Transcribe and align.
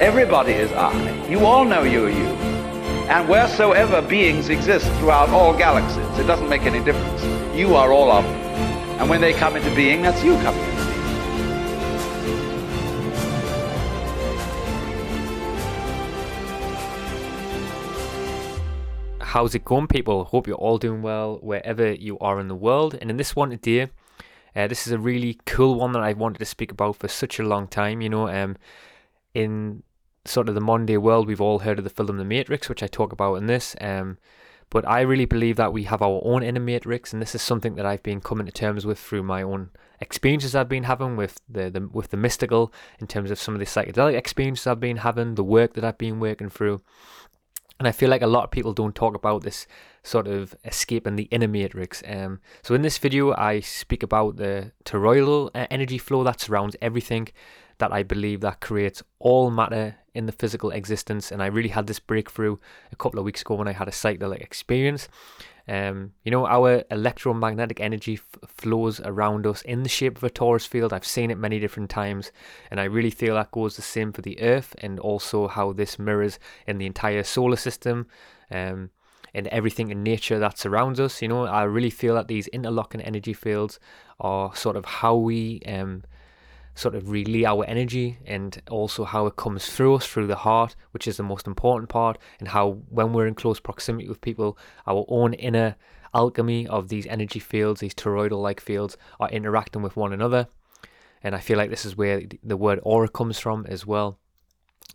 Everybody 0.00 0.52
is 0.52 0.70
I. 0.70 1.26
You 1.26 1.44
all 1.44 1.64
know 1.64 1.82
you're 1.82 2.08
you. 2.08 2.28
And 3.10 3.28
wheresoever 3.28 4.00
beings 4.00 4.48
exist 4.48 4.86
throughout 5.00 5.28
all 5.30 5.52
galaxies, 5.52 6.18
it 6.20 6.24
doesn't 6.24 6.48
make 6.48 6.62
any 6.62 6.78
difference. 6.84 7.24
You 7.56 7.74
are 7.74 7.90
all 7.90 8.12
of 8.12 8.22
them. 8.22 8.34
And 9.00 9.10
when 9.10 9.20
they 9.20 9.32
come 9.32 9.56
into 9.56 9.74
being, 9.74 10.02
that's 10.02 10.22
you 10.22 10.34
coming 10.36 10.62
into 10.62 10.76
being. 10.76 10.88
How's 19.20 19.56
it 19.56 19.64
going, 19.64 19.88
people? 19.88 20.26
Hope 20.26 20.46
you're 20.46 20.54
all 20.54 20.78
doing 20.78 21.02
well 21.02 21.40
wherever 21.42 21.92
you 21.92 22.20
are 22.20 22.38
in 22.38 22.46
the 22.46 22.54
world. 22.54 22.96
And 23.00 23.10
in 23.10 23.16
this 23.16 23.34
one 23.34 23.50
today, 23.50 23.88
uh, 24.54 24.68
this 24.68 24.86
is 24.86 24.92
a 24.92 24.98
really 24.98 25.40
cool 25.44 25.74
one 25.74 25.90
that 25.90 26.04
I've 26.04 26.18
wanted 26.18 26.38
to 26.38 26.44
speak 26.44 26.70
about 26.70 26.94
for 26.94 27.08
such 27.08 27.40
a 27.40 27.42
long 27.42 27.66
time. 27.66 28.00
You 28.00 28.10
know, 28.10 28.28
um, 28.28 28.56
in 29.34 29.82
sort 30.28 30.48
of 30.48 30.54
the 30.54 30.60
modern 30.60 30.86
day 30.86 30.96
world, 30.96 31.26
we've 31.26 31.40
all 31.40 31.60
heard 31.60 31.78
of 31.78 31.84
the 31.84 31.90
film 31.90 32.16
The 32.16 32.24
Matrix, 32.24 32.68
which 32.68 32.82
I 32.82 32.86
talk 32.86 33.12
about 33.12 33.34
in 33.34 33.46
this. 33.46 33.74
Um, 33.80 34.18
but 34.70 34.86
I 34.86 35.00
really 35.00 35.24
believe 35.24 35.56
that 35.56 35.72
we 35.72 35.84
have 35.84 36.02
our 36.02 36.20
own 36.24 36.42
inner 36.42 36.60
matrix, 36.60 37.12
and 37.12 37.22
this 37.22 37.34
is 37.34 37.40
something 37.40 37.74
that 37.76 37.86
I've 37.86 38.02
been 38.02 38.20
coming 38.20 38.46
to 38.46 38.52
terms 38.52 38.84
with 38.84 38.98
through 38.98 39.22
my 39.22 39.42
own 39.42 39.70
experiences 40.00 40.54
I've 40.54 40.68
been 40.68 40.84
having 40.84 41.16
with 41.16 41.40
the, 41.48 41.70
the 41.70 41.88
with 41.88 42.10
the 42.10 42.18
mystical, 42.18 42.72
in 43.00 43.06
terms 43.06 43.30
of 43.30 43.38
some 43.38 43.54
of 43.54 43.60
the 43.60 43.66
psychedelic 43.66 44.14
experiences 44.14 44.66
I've 44.66 44.80
been 44.80 44.98
having, 44.98 45.36
the 45.36 45.44
work 45.44 45.72
that 45.74 45.84
I've 45.84 45.98
been 45.98 46.20
working 46.20 46.50
through. 46.50 46.82
And 47.78 47.86
I 47.86 47.92
feel 47.92 48.10
like 48.10 48.22
a 48.22 48.26
lot 48.26 48.44
of 48.44 48.50
people 48.50 48.72
don't 48.72 48.94
talk 48.94 49.14
about 49.14 49.42
this 49.42 49.66
sort 50.02 50.26
of 50.26 50.54
escape 50.64 51.06
escaping 51.06 51.16
the 51.16 51.28
inner 51.30 51.48
matrix. 51.48 52.02
Um, 52.06 52.40
so 52.62 52.74
in 52.74 52.82
this 52.82 52.98
video, 52.98 53.34
I 53.34 53.60
speak 53.60 54.02
about 54.02 54.36
the 54.36 54.72
toroidal 54.84 55.50
uh, 55.54 55.66
energy 55.70 55.98
flow 55.98 56.24
that 56.24 56.40
surrounds 56.40 56.76
everything 56.82 57.28
that 57.78 57.92
I 57.92 58.02
believe 58.02 58.40
that 58.40 58.60
creates 58.60 59.02
all 59.18 59.50
matter 59.50 59.96
in 60.14 60.26
the 60.26 60.32
physical 60.32 60.70
existence. 60.70 61.30
And 61.30 61.42
I 61.42 61.46
really 61.46 61.68
had 61.68 61.86
this 61.86 62.00
breakthrough 62.00 62.56
a 62.92 62.96
couple 62.96 63.18
of 63.18 63.24
weeks 63.24 63.42
ago 63.42 63.54
when 63.54 63.68
I 63.68 63.72
had 63.72 63.88
a 63.88 63.92
psychedelic 63.92 64.40
experience. 64.40 65.08
Um, 65.68 66.12
you 66.24 66.30
know, 66.30 66.46
our 66.46 66.82
electromagnetic 66.90 67.78
energy 67.78 68.14
f- 68.14 68.50
flows 68.50 69.00
around 69.00 69.46
us 69.46 69.60
in 69.62 69.82
the 69.82 69.88
shape 69.88 70.16
of 70.16 70.24
a 70.24 70.30
torus 70.30 70.66
field. 70.66 70.92
I've 70.94 71.04
seen 71.04 71.30
it 71.30 71.36
many 71.36 71.58
different 71.58 71.90
times, 71.90 72.32
and 72.70 72.80
I 72.80 72.84
really 72.84 73.10
feel 73.10 73.34
that 73.34 73.50
goes 73.50 73.76
the 73.76 73.82
same 73.82 74.12
for 74.12 74.22
the 74.22 74.40
Earth, 74.40 74.74
and 74.80 74.98
also 74.98 75.46
how 75.46 75.74
this 75.74 75.98
mirrors 75.98 76.38
in 76.66 76.78
the 76.78 76.86
entire 76.86 77.22
solar 77.22 77.56
system. 77.56 78.06
Um, 78.50 78.90
and 79.34 79.46
everything 79.48 79.90
in 79.90 80.02
nature 80.02 80.38
that 80.38 80.58
surrounds 80.58 80.98
us, 80.98 81.20
you 81.20 81.28
know, 81.28 81.44
I 81.44 81.64
really 81.64 81.90
feel 81.90 82.14
that 82.14 82.28
these 82.28 82.48
interlocking 82.48 83.02
energy 83.02 83.34
fields 83.34 83.78
are 84.18 84.56
sort 84.56 84.74
of 84.74 84.86
how 84.86 85.16
we 85.16 85.60
um, 85.66 86.02
sort 86.78 86.94
of 86.94 87.10
relay 87.10 87.44
our 87.44 87.64
energy 87.64 88.18
and 88.24 88.62
also 88.70 89.04
how 89.04 89.26
it 89.26 89.36
comes 89.36 89.66
through 89.66 89.96
us 89.96 90.06
through 90.06 90.28
the 90.28 90.36
heart, 90.36 90.76
which 90.92 91.08
is 91.08 91.16
the 91.16 91.22
most 91.22 91.46
important 91.46 91.88
part, 91.88 92.18
and 92.38 92.48
how 92.48 92.78
when 92.88 93.12
we're 93.12 93.26
in 93.26 93.34
close 93.34 93.58
proximity 93.58 94.08
with 94.08 94.20
people, 94.20 94.56
our 94.86 95.04
own 95.08 95.34
inner 95.34 95.76
alchemy 96.14 96.66
of 96.68 96.88
these 96.88 97.06
energy 97.06 97.40
fields, 97.40 97.80
these 97.80 97.94
toroidal 97.94 98.40
like 98.40 98.60
fields, 98.60 98.96
are 99.18 99.28
interacting 99.30 99.82
with 99.82 99.96
one 99.96 100.12
another. 100.12 100.46
And 101.22 101.34
I 101.34 101.40
feel 101.40 101.58
like 101.58 101.70
this 101.70 101.84
is 101.84 101.96
where 101.96 102.22
the 102.44 102.56
word 102.56 102.78
aura 102.84 103.08
comes 103.08 103.38
from 103.38 103.66
as 103.66 103.84
well. 103.84 104.18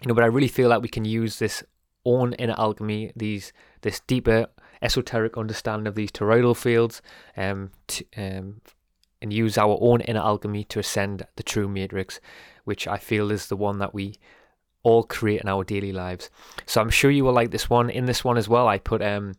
You 0.02 0.08
know, 0.08 0.14
but 0.14 0.24
I 0.24 0.28
really 0.28 0.48
feel 0.48 0.70
like 0.70 0.82
we 0.82 0.88
can 0.88 1.06
use 1.06 1.38
this 1.38 1.64
own 2.06 2.34
inner 2.34 2.56
alchemy, 2.58 3.12
these 3.16 3.52
this 3.82 4.00
deeper 4.08 4.48
esoteric 4.82 5.38
understanding 5.38 5.88
of 5.88 5.96
these 5.96 6.12
toroidal 6.12 6.56
fields, 6.56 7.02
um, 7.38 7.72
um, 8.18 8.62
and 9.24 9.34
use 9.34 9.58
our 9.58 9.78
own 9.82 10.02
inner 10.02 10.20
alchemy 10.20 10.66
to 10.66 10.80
ascend 10.80 11.26
the 11.38 11.44
true 11.44 11.68
matrix, 11.68 12.20
which 12.66 12.88
I 12.88 12.98
feel 12.98 13.32
is 13.32 13.48
the 13.48 13.56
one 13.56 13.80
that 13.80 13.94
we 13.94 14.16
all 14.84 15.04
create 15.04 15.42
in 15.42 15.48
our 15.48 15.64
daily 15.64 15.94
lives. 15.94 16.30
So 16.66 16.82
I'm 16.82 16.90
sure 16.90 17.10
you 17.10 17.24
will 17.24 17.34
like 17.34 17.52
this 17.52 17.70
one. 17.70 17.90
In 17.90 18.06
this 18.06 18.24
one 18.24 18.38
as 18.38 18.50
well, 18.50 18.68
I 18.68 18.78
put 18.78 19.02
um 19.02 19.34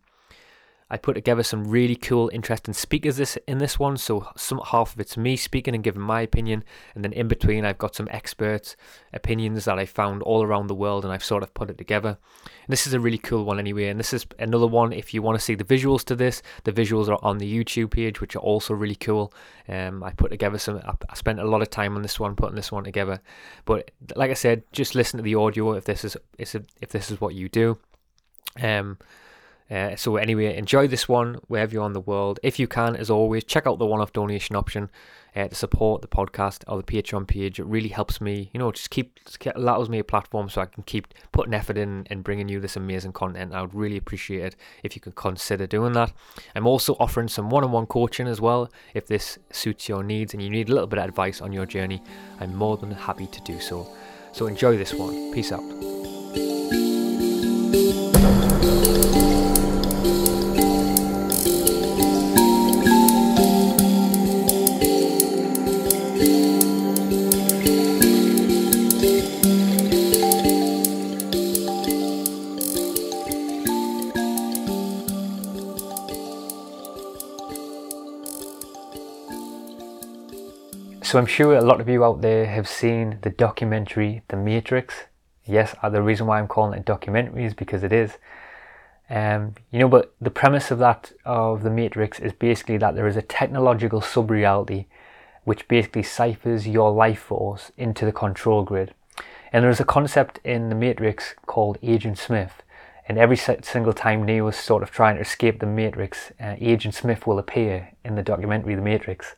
I 0.94 0.96
put 0.96 1.14
together 1.14 1.42
some 1.42 1.66
really 1.66 1.96
cool, 1.96 2.30
interesting 2.32 2.72
speakers 2.72 3.16
this 3.16 3.36
in 3.48 3.58
this 3.58 3.80
one. 3.80 3.96
So 3.96 4.28
some 4.36 4.60
half 4.64 4.94
of 4.94 5.00
it's 5.00 5.16
me 5.16 5.36
speaking 5.36 5.74
and 5.74 5.82
giving 5.82 6.00
my 6.00 6.20
opinion, 6.20 6.62
and 6.94 7.02
then 7.02 7.12
in 7.12 7.26
between 7.26 7.64
I've 7.64 7.78
got 7.78 7.96
some 7.96 8.06
experts' 8.12 8.76
opinions 9.12 9.64
that 9.64 9.76
I 9.76 9.86
found 9.86 10.22
all 10.22 10.44
around 10.44 10.68
the 10.68 10.74
world, 10.76 11.04
and 11.04 11.12
I've 11.12 11.24
sort 11.24 11.42
of 11.42 11.52
put 11.52 11.68
it 11.68 11.78
together. 11.78 12.16
And 12.44 12.68
this 12.68 12.86
is 12.86 12.94
a 12.94 13.00
really 13.00 13.18
cool 13.18 13.44
one 13.44 13.58
anyway, 13.58 13.88
and 13.88 13.98
this 13.98 14.12
is 14.12 14.24
another 14.38 14.68
one. 14.68 14.92
If 14.92 15.12
you 15.12 15.20
want 15.20 15.36
to 15.36 15.44
see 15.44 15.56
the 15.56 15.64
visuals 15.64 16.04
to 16.04 16.14
this, 16.14 16.42
the 16.62 16.70
visuals 16.70 17.08
are 17.08 17.18
on 17.24 17.38
the 17.38 17.52
YouTube 17.52 17.90
page, 17.90 18.20
which 18.20 18.36
are 18.36 18.46
also 18.50 18.72
really 18.72 18.94
cool. 18.94 19.34
Um, 19.68 20.00
I 20.04 20.12
put 20.12 20.30
together 20.30 20.58
some. 20.58 20.80
I 21.10 21.14
spent 21.16 21.40
a 21.40 21.44
lot 21.44 21.60
of 21.60 21.70
time 21.70 21.96
on 21.96 22.02
this 22.02 22.20
one, 22.20 22.36
putting 22.36 22.54
this 22.54 22.70
one 22.70 22.84
together. 22.84 23.20
But 23.64 23.90
like 24.14 24.30
I 24.30 24.34
said, 24.34 24.62
just 24.70 24.94
listen 24.94 25.16
to 25.16 25.24
the 25.24 25.34
audio 25.34 25.72
if 25.72 25.86
this 25.86 26.04
is 26.04 26.16
if 26.38 26.52
this 26.90 27.10
is 27.10 27.20
what 27.20 27.34
you 27.34 27.48
do. 27.48 27.78
Um, 28.62 28.98
uh, 29.70 29.96
so 29.96 30.16
anyway, 30.16 30.56
enjoy 30.56 30.86
this 30.86 31.08
one 31.08 31.38
wherever 31.48 31.72
you're 31.72 31.82
on 31.82 31.94
the 31.94 32.00
world. 32.00 32.38
If 32.42 32.58
you 32.58 32.68
can, 32.68 32.96
as 32.96 33.10
always, 33.10 33.44
check 33.44 33.66
out 33.66 33.78
the 33.78 33.86
one-off 33.86 34.12
donation 34.12 34.56
option 34.56 34.90
uh, 35.34 35.48
to 35.48 35.54
support 35.54 36.02
the 36.02 36.08
podcast 36.08 36.64
or 36.68 36.76
the 36.76 36.82
Patreon 36.82 37.26
page. 37.26 37.58
It 37.58 37.64
really 37.64 37.88
helps 37.88 38.20
me, 38.20 38.50
you 38.52 38.58
know, 38.58 38.70
just 38.72 38.90
keep 38.90 39.18
allows 39.56 39.88
me 39.88 39.98
a 39.98 40.04
platform 40.04 40.48
so 40.48 40.60
I 40.60 40.66
can 40.66 40.82
keep 40.82 41.14
putting 41.32 41.54
effort 41.54 41.78
in 41.78 42.06
and 42.10 42.22
bringing 42.22 42.48
you 42.48 42.60
this 42.60 42.76
amazing 42.76 43.12
content. 43.12 43.54
I 43.54 43.62
would 43.62 43.74
really 43.74 43.96
appreciate 43.96 44.44
it 44.44 44.56
if 44.82 44.94
you 44.94 45.00
could 45.00 45.14
consider 45.14 45.66
doing 45.66 45.94
that. 45.94 46.12
I'm 46.54 46.66
also 46.66 46.94
offering 47.00 47.28
some 47.28 47.48
one-on-one 47.48 47.86
coaching 47.86 48.26
as 48.26 48.40
well. 48.40 48.70
If 48.92 49.06
this 49.06 49.38
suits 49.50 49.88
your 49.88 50.02
needs 50.02 50.34
and 50.34 50.42
you 50.42 50.50
need 50.50 50.68
a 50.68 50.72
little 50.72 50.86
bit 50.86 50.98
of 50.98 51.06
advice 51.06 51.40
on 51.40 51.52
your 51.52 51.66
journey, 51.66 52.02
I'm 52.38 52.54
more 52.54 52.76
than 52.76 52.90
happy 52.90 53.26
to 53.26 53.40
do 53.40 53.58
so. 53.60 53.88
So 54.32 54.46
enjoy 54.46 54.76
this 54.76 54.92
one. 54.92 55.32
Peace 55.32 55.52
out. 55.52 56.03
So 81.14 81.20
I'm 81.20 81.26
sure 81.26 81.54
a 81.54 81.60
lot 81.60 81.80
of 81.80 81.88
you 81.88 82.04
out 82.04 82.22
there 82.22 82.44
have 82.44 82.66
seen 82.66 83.20
the 83.22 83.30
documentary 83.30 84.22
The 84.26 84.36
Matrix. 84.36 85.04
Yes, 85.44 85.76
the 85.80 86.02
reason 86.02 86.26
why 86.26 86.40
I'm 86.40 86.48
calling 86.48 86.76
it 86.76 86.84
documentary 86.84 87.44
is 87.44 87.54
because 87.54 87.84
it 87.84 87.92
is. 87.92 88.18
Um, 89.08 89.54
you 89.70 89.78
know, 89.78 89.86
but 89.86 90.12
the 90.20 90.32
premise 90.32 90.72
of 90.72 90.80
that 90.80 91.12
of 91.24 91.62
The 91.62 91.70
Matrix 91.70 92.18
is 92.18 92.32
basically 92.32 92.78
that 92.78 92.96
there 92.96 93.06
is 93.06 93.16
a 93.16 93.22
technological 93.22 94.00
sub-reality 94.00 94.86
which 95.44 95.68
basically 95.68 96.02
ciphers 96.02 96.66
your 96.66 96.90
life 96.90 97.20
force 97.20 97.70
into 97.76 98.04
the 98.04 98.10
control 98.10 98.64
grid. 98.64 98.92
And 99.52 99.62
there 99.62 99.70
is 99.70 99.78
a 99.78 99.84
concept 99.84 100.40
in 100.42 100.68
The 100.68 100.74
Matrix 100.74 101.36
called 101.46 101.78
Agent 101.80 102.18
Smith. 102.18 102.64
And 103.06 103.18
every 103.18 103.36
single 103.36 103.92
time 103.92 104.24
Neo 104.24 104.48
is 104.48 104.56
sort 104.56 104.82
of 104.82 104.90
trying 104.90 105.14
to 105.14 105.22
escape 105.22 105.60
the 105.60 105.66
Matrix, 105.66 106.32
uh, 106.40 106.56
Agent 106.58 106.96
Smith 106.96 107.24
will 107.24 107.38
appear 107.38 107.92
in 108.04 108.16
the 108.16 108.22
documentary 108.24 108.74
The 108.74 108.82
Matrix. 108.82 109.36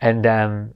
And 0.00 0.24
um, 0.26 0.74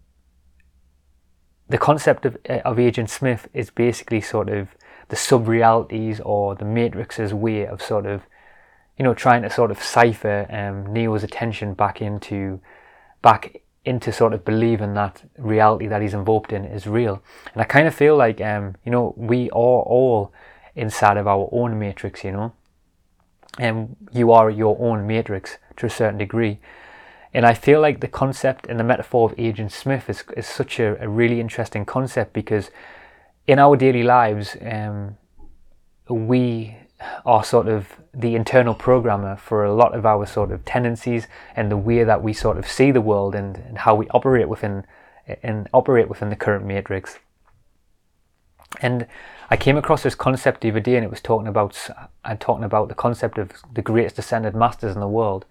the 1.68 1.78
concept 1.78 2.26
of, 2.26 2.36
uh, 2.48 2.60
of 2.64 2.78
Agent 2.78 3.10
Smith 3.10 3.48
is 3.52 3.70
basically 3.70 4.20
sort 4.20 4.48
of 4.48 4.68
the 5.08 5.16
sub 5.16 5.48
realities 5.48 6.20
or 6.20 6.54
the 6.54 6.64
Matrix's 6.64 7.32
way 7.32 7.66
of 7.66 7.82
sort 7.82 8.06
of, 8.06 8.22
you 8.98 9.04
know, 9.04 9.14
trying 9.14 9.42
to 9.42 9.50
sort 9.50 9.70
of 9.70 9.82
cipher 9.82 10.46
um, 10.50 10.92
Neo's 10.92 11.22
attention 11.22 11.74
back 11.74 12.00
into, 12.00 12.60
back 13.22 13.62
into 13.84 14.12
sort 14.12 14.32
of 14.32 14.44
believing 14.44 14.94
that 14.94 15.22
reality 15.38 15.86
that 15.86 16.02
he's 16.02 16.14
involved 16.14 16.52
in 16.52 16.64
is 16.64 16.86
real. 16.86 17.22
And 17.52 17.62
I 17.62 17.64
kind 17.64 17.86
of 17.86 17.94
feel 17.94 18.16
like, 18.16 18.40
um, 18.40 18.74
you 18.84 18.90
know, 18.90 19.14
we 19.16 19.48
are 19.50 19.82
all 19.82 20.32
inside 20.74 21.16
of 21.16 21.26
our 21.26 21.48
own 21.52 21.78
matrix, 21.78 22.24
you 22.24 22.32
know, 22.32 22.52
and 23.58 23.96
you 24.12 24.32
are 24.32 24.50
your 24.50 24.76
own 24.80 25.06
matrix 25.06 25.58
to 25.76 25.86
a 25.86 25.90
certain 25.90 26.18
degree. 26.18 26.58
And 27.36 27.44
I 27.44 27.52
feel 27.52 27.82
like 27.82 28.00
the 28.00 28.08
concept 28.08 28.64
and 28.66 28.80
the 28.80 28.84
metaphor 28.84 29.30
of 29.30 29.38
Agent 29.38 29.70
Smith 29.70 30.08
is, 30.08 30.24
is 30.38 30.46
such 30.46 30.80
a, 30.80 30.96
a 31.04 31.06
really 31.06 31.38
interesting 31.38 31.84
concept 31.84 32.32
because 32.32 32.70
in 33.46 33.58
our 33.58 33.76
daily 33.76 34.02
lives, 34.02 34.56
um, 34.62 35.18
we 36.08 36.78
are 37.26 37.44
sort 37.44 37.68
of 37.68 38.00
the 38.14 38.34
internal 38.34 38.72
programmer 38.72 39.36
for 39.36 39.66
a 39.66 39.74
lot 39.74 39.94
of 39.94 40.06
our 40.06 40.24
sort 40.24 40.50
of 40.50 40.64
tendencies 40.64 41.26
and 41.54 41.70
the 41.70 41.76
way 41.76 42.04
that 42.04 42.22
we 42.22 42.32
sort 42.32 42.56
of 42.56 42.66
see 42.66 42.90
the 42.90 43.02
world 43.02 43.34
and, 43.34 43.58
and 43.68 43.76
how 43.76 43.94
we 43.94 44.08
operate 44.14 44.48
within 44.48 44.86
and 45.42 45.68
operate 45.74 46.08
within 46.08 46.30
the 46.30 46.36
current 46.36 46.64
matrix. 46.64 47.18
And 48.80 49.06
I 49.50 49.58
came 49.58 49.76
across 49.76 50.02
this 50.04 50.14
concept 50.14 50.62
the 50.62 50.70
other 50.70 50.80
day, 50.80 50.96
and 50.96 51.04
it 51.04 51.10
was 51.10 51.20
talking 51.20 51.48
about 51.48 51.90
and 52.24 52.40
talking 52.40 52.64
about 52.64 52.88
the 52.88 52.94
concept 52.94 53.36
of 53.36 53.50
the 53.74 53.82
greatest 53.82 54.18
ascended 54.18 54.54
masters 54.54 54.94
in 54.94 55.00
the 55.00 55.06
world. 55.06 55.44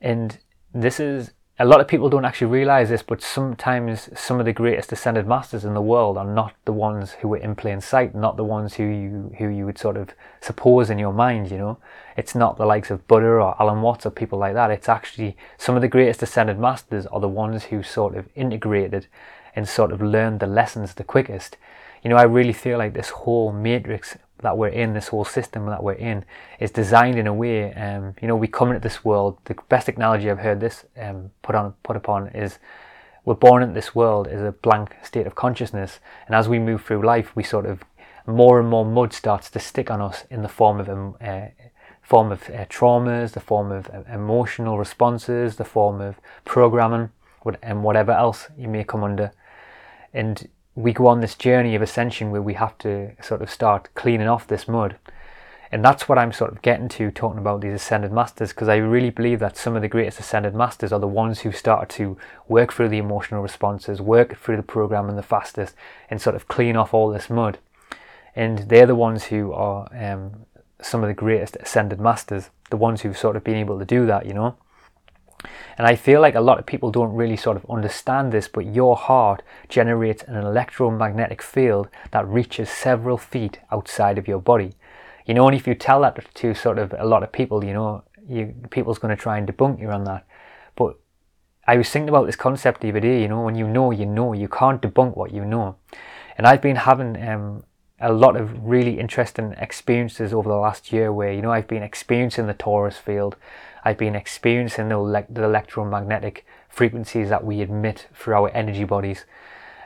And 0.00 0.38
this 0.74 1.00
is 1.00 1.32
a 1.58 1.66
lot 1.66 1.80
of 1.80 1.86
people 1.86 2.08
don't 2.08 2.24
actually 2.24 2.48
realize 2.48 2.88
this, 2.88 3.02
but 3.02 3.22
sometimes 3.22 4.08
some 4.18 4.40
of 4.40 4.46
the 4.46 4.52
greatest 4.52 4.90
ascended 4.90 5.26
masters 5.26 5.64
in 5.64 5.74
the 5.74 5.82
world 5.82 6.16
are 6.16 6.24
not 6.26 6.54
the 6.64 6.72
ones 6.72 7.12
who 7.12 7.32
are 7.34 7.38
in 7.38 7.54
plain 7.54 7.80
sight, 7.80 8.14
not 8.14 8.36
the 8.36 8.44
ones 8.44 8.74
who 8.74 8.84
you 8.84 9.34
who 9.38 9.48
you 9.48 9.66
would 9.66 9.78
sort 9.78 9.96
of 9.96 10.10
suppose 10.40 10.90
in 10.90 10.98
your 10.98 11.12
mind. 11.12 11.50
You 11.50 11.58
know, 11.58 11.78
it's 12.16 12.34
not 12.34 12.56
the 12.56 12.66
likes 12.66 12.90
of 12.90 13.06
Buddha 13.06 13.26
or 13.26 13.54
Alan 13.60 13.82
Watts 13.82 14.06
or 14.06 14.10
people 14.10 14.38
like 14.38 14.54
that. 14.54 14.70
It's 14.70 14.88
actually 14.88 15.36
some 15.58 15.76
of 15.76 15.82
the 15.82 15.88
greatest 15.88 16.22
ascended 16.22 16.58
masters 16.58 17.06
are 17.06 17.20
the 17.20 17.28
ones 17.28 17.64
who 17.64 17.82
sort 17.82 18.16
of 18.16 18.28
integrated 18.34 19.06
and 19.54 19.68
sort 19.68 19.92
of 19.92 20.00
learned 20.00 20.40
the 20.40 20.46
lessons 20.46 20.94
the 20.94 21.04
quickest. 21.04 21.58
You 22.02 22.10
know, 22.10 22.16
I 22.16 22.24
really 22.24 22.54
feel 22.54 22.78
like 22.78 22.94
this 22.94 23.10
whole 23.10 23.52
matrix 23.52 24.16
that 24.42 24.58
we're 24.58 24.68
in, 24.68 24.92
this 24.92 25.08
whole 25.08 25.24
system 25.24 25.66
that 25.66 25.82
we're 25.82 25.92
in, 25.92 26.24
is 26.60 26.70
designed 26.70 27.18
in 27.18 27.26
a 27.26 27.34
way. 27.34 27.72
Um, 27.74 28.14
you 28.20 28.28
know, 28.28 28.36
we 28.36 28.48
come 28.48 28.68
into 28.68 28.80
this 28.80 29.04
world. 29.04 29.38
The 29.44 29.56
best 29.68 29.88
analogy 29.88 30.30
I've 30.30 30.38
heard 30.38 30.60
this 30.60 30.84
um, 31.00 31.30
put 31.42 31.54
on 31.54 31.74
put 31.82 31.96
upon 31.96 32.28
is 32.28 32.58
we're 33.24 33.34
born 33.34 33.62
into 33.62 33.74
this 33.74 33.94
world 33.94 34.26
as 34.26 34.42
a 34.42 34.52
blank 34.52 34.96
state 35.02 35.26
of 35.26 35.34
consciousness, 35.34 36.00
and 36.26 36.34
as 36.34 36.48
we 36.48 36.58
move 36.58 36.84
through 36.84 37.02
life, 37.02 37.34
we 37.34 37.42
sort 37.42 37.66
of 37.66 37.82
more 38.26 38.60
and 38.60 38.68
more 38.68 38.84
mud 38.84 39.12
starts 39.12 39.50
to 39.50 39.58
stick 39.58 39.90
on 39.90 40.00
us 40.00 40.24
in 40.30 40.42
the 40.42 40.48
form 40.48 40.80
of 40.80 40.88
uh, 41.20 41.46
form 42.02 42.32
of 42.32 42.42
uh, 42.50 42.64
traumas, 42.66 43.32
the 43.32 43.40
form 43.40 43.72
of 43.72 43.88
uh, 43.90 44.02
emotional 44.12 44.78
responses, 44.78 45.56
the 45.56 45.64
form 45.64 46.00
of 46.00 46.16
programming, 46.44 47.10
and 47.62 47.82
whatever 47.82 48.12
else 48.12 48.48
you 48.56 48.68
may 48.68 48.84
come 48.84 49.04
under. 49.04 49.32
And 50.12 50.48
we 50.74 50.92
go 50.92 51.06
on 51.06 51.20
this 51.20 51.34
journey 51.34 51.74
of 51.74 51.82
ascension 51.82 52.30
where 52.30 52.42
we 52.42 52.54
have 52.54 52.76
to 52.78 53.12
sort 53.22 53.42
of 53.42 53.50
start 53.50 53.88
cleaning 53.94 54.28
off 54.28 54.46
this 54.46 54.66
mud. 54.66 54.96
And 55.70 55.82
that's 55.82 56.06
what 56.06 56.18
I'm 56.18 56.32
sort 56.32 56.52
of 56.52 56.60
getting 56.60 56.88
to 56.90 57.10
talking 57.10 57.38
about 57.38 57.62
these 57.62 57.72
ascended 57.72 58.12
masters 58.12 58.50
because 58.50 58.68
I 58.68 58.76
really 58.76 59.08
believe 59.08 59.38
that 59.38 59.56
some 59.56 59.74
of 59.74 59.80
the 59.80 59.88
greatest 59.88 60.20
ascended 60.20 60.54
masters 60.54 60.92
are 60.92 61.00
the 61.00 61.06
ones 61.06 61.40
who 61.40 61.52
started 61.52 61.88
to 61.96 62.18
work 62.46 62.72
through 62.74 62.90
the 62.90 62.98
emotional 62.98 63.42
responses, 63.42 64.00
work 64.00 64.36
through 64.36 64.58
the 64.58 64.62
programming 64.62 65.16
the 65.16 65.22
fastest, 65.22 65.74
and 66.10 66.20
sort 66.20 66.36
of 66.36 66.46
clean 66.46 66.76
off 66.76 66.92
all 66.92 67.10
this 67.10 67.30
mud. 67.30 67.58
And 68.36 68.58
they're 68.68 68.86
the 68.86 68.94
ones 68.94 69.24
who 69.24 69.52
are 69.52 69.88
um, 69.94 70.44
some 70.82 71.02
of 71.02 71.08
the 71.08 71.14
greatest 71.14 71.56
ascended 71.56 72.00
masters, 72.00 72.50
the 72.68 72.76
ones 72.76 73.00
who've 73.00 73.16
sort 73.16 73.36
of 73.36 73.44
been 73.44 73.56
able 73.56 73.78
to 73.78 73.84
do 73.86 74.04
that, 74.06 74.26
you 74.26 74.34
know. 74.34 74.56
And 75.78 75.86
I 75.86 75.96
feel 75.96 76.20
like 76.20 76.34
a 76.34 76.40
lot 76.40 76.58
of 76.58 76.66
people 76.66 76.90
don't 76.90 77.14
really 77.14 77.36
sort 77.36 77.56
of 77.56 77.66
understand 77.70 78.32
this, 78.32 78.48
but 78.48 78.66
your 78.66 78.96
heart 78.96 79.42
generates 79.68 80.22
an 80.24 80.36
electromagnetic 80.36 81.42
field 81.42 81.88
that 82.10 82.28
reaches 82.28 82.70
several 82.70 83.18
feet 83.18 83.60
outside 83.70 84.18
of 84.18 84.28
your 84.28 84.40
body. 84.40 84.72
You 85.26 85.34
know, 85.34 85.46
and 85.46 85.56
if 85.56 85.66
you 85.66 85.74
tell 85.74 86.00
that 86.02 86.34
to 86.34 86.54
sort 86.54 86.78
of 86.78 86.94
a 86.98 87.06
lot 87.06 87.22
of 87.22 87.32
people, 87.32 87.64
you 87.64 87.72
know, 87.72 88.04
you, 88.28 88.54
people's 88.70 88.98
going 88.98 89.14
to 89.16 89.20
try 89.20 89.38
and 89.38 89.46
debunk 89.46 89.80
you 89.80 89.90
on 89.90 90.04
that. 90.04 90.26
But 90.74 90.98
I 91.66 91.76
was 91.76 91.88
thinking 91.90 92.08
about 92.08 92.26
this 92.26 92.36
concept 92.36 92.80
the 92.80 92.90
other 92.90 93.00
day, 93.00 93.22
you 93.22 93.28
know, 93.28 93.42
when 93.42 93.54
you 93.54 93.68
know, 93.68 93.90
you 93.90 94.06
know, 94.06 94.32
you 94.32 94.48
can't 94.48 94.82
debunk 94.82 95.16
what 95.16 95.32
you 95.32 95.44
know. 95.44 95.76
And 96.36 96.46
I've 96.46 96.62
been 96.62 96.76
having 96.76 97.22
um, 97.28 97.64
a 98.00 98.12
lot 98.12 98.36
of 98.36 98.64
really 98.64 98.98
interesting 98.98 99.54
experiences 99.58 100.32
over 100.32 100.48
the 100.48 100.56
last 100.56 100.92
year 100.92 101.12
where, 101.12 101.32
you 101.32 101.40
know, 101.40 101.52
I've 101.52 101.68
been 101.68 101.84
experiencing 101.84 102.48
the 102.48 102.54
torus 102.54 102.94
field. 102.94 103.36
I've 103.84 103.98
been 103.98 104.14
experiencing 104.14 104.88
the, 104.88 104.96
ele- 104.96 105.26
the 105.28 105.44
electromagnetic 105.44 106.46
frequencies 106.68 107.28
that 107.28 107.44
we 107.44 107.60
emit 107.60 108.08
through 108.14 108.34
our 108.34 108.50
energy 108.50 108.84
bodies. 108.84 109.24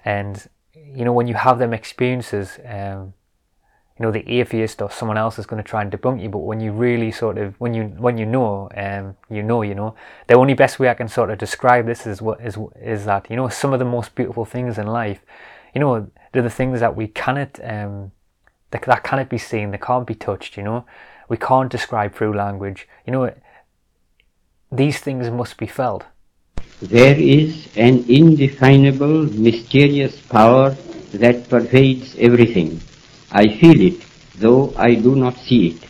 And, 0.04 0.48
you 0.75 1.04
know, 1.04 1.12
when 1.12 1.26
you 1.26 1.34
have 1.34 1.58
them 1.58 1.72
experiences, 1.72 2.58
um, 2.66 3.14
you 3.98 4.04
know, 4.04 4.12
the 4.12 4.28
atheist 4.31 4.82
or 4.82 4.90
someone 4.90 5.16
else 5.16 5.38
is 5.38 5.46
going 5.46 5.62
to 5.62 5.69
try 5.69 5.81
and 5.81 5.90
debunk 5.90 6.22
you. 6.22 6.28
But 6.28 6.40
when 6.40 6.60
you 6.60 6.72
really 6.72 7.10
sort 7.10 7.38
of, 7.38 7.54
when 7.58 7.72
you, 7.72 7.84
when 7.84 8.19
you 8.19 8.26
know, 8.26 8.69
um, 8.76 9.16
you 9.31 9.43
know, 9.43 9.62
you 9.62 9.75
know, 9.75 9.94
the 10.26 10.34
only 10.34 10.52
best 10.52 10.78
way 10.78 10.90
I 10.90 10.94
can 10.94 11.08
sort 11.08 11.31
of 11.31 11.38
describe 11.38 11.87
this 11.87 12.06
is 12.06 12.20
what 12.20 12.40
is, 12.40 12.58
is 12.81 13.06
that, 13.06 13.31
you 13.31 13.37
know, 13.37 13.49
some 13.49 13.72
of 13.72 13.78
the 13.78 13.87
most 13.87 14.14
beautiful 14.14 14.44
things 14.44 14.76
in 14.76 14.87
life, 14.87 15.22
you 15.75 15.81
know, 15.81 16.10
they're 16.32 16.42
the 16.42 16.50
things 16.50 16.81
that 16.81 16.94
we 16.94 17.08
cannot, 17.08 17.58
um, 17.64 18.12
that, 18.70 18.82
that 18.82 19.02
cannot 19.02 19.31
be 19.31 19.38
seen, 19.38 19.70
they 19.70 19.78
can't 19.78 20.06
be 20.06 20.14
touched, 20.14 20.58
you 20.58 20.62
know, 20.62 20.84
we 21.28 21.38
can't 21.38 21.70
describe 21.70 22.14
through 22.14 22.37
language, 22.37 22.87
you 23.06 23.12
know, 23.12 23.34
these 24.70 24.98
things 25.00 25.30
must 25.30 25.56
be 25.56 25.66
felt. 25.66 26.04
There 26.82 27.16
is 27.18 27.68
an 27.76 28.04
indefinable, 28.08 29.24
mysterious 29.32 30.20
power 30.20 30.76
that 31.14 31.48
pervades 31.48 32.16
everything. 32.18 32.80
I 33.30 33.48
feel 33.48 33.80
it, 33.80 34.04
though 34.36 34.74
I 34.76 34.94
do 34.94 35.16
not 35.16 35.36
see 35.36 35.68
it. 35.68 35.88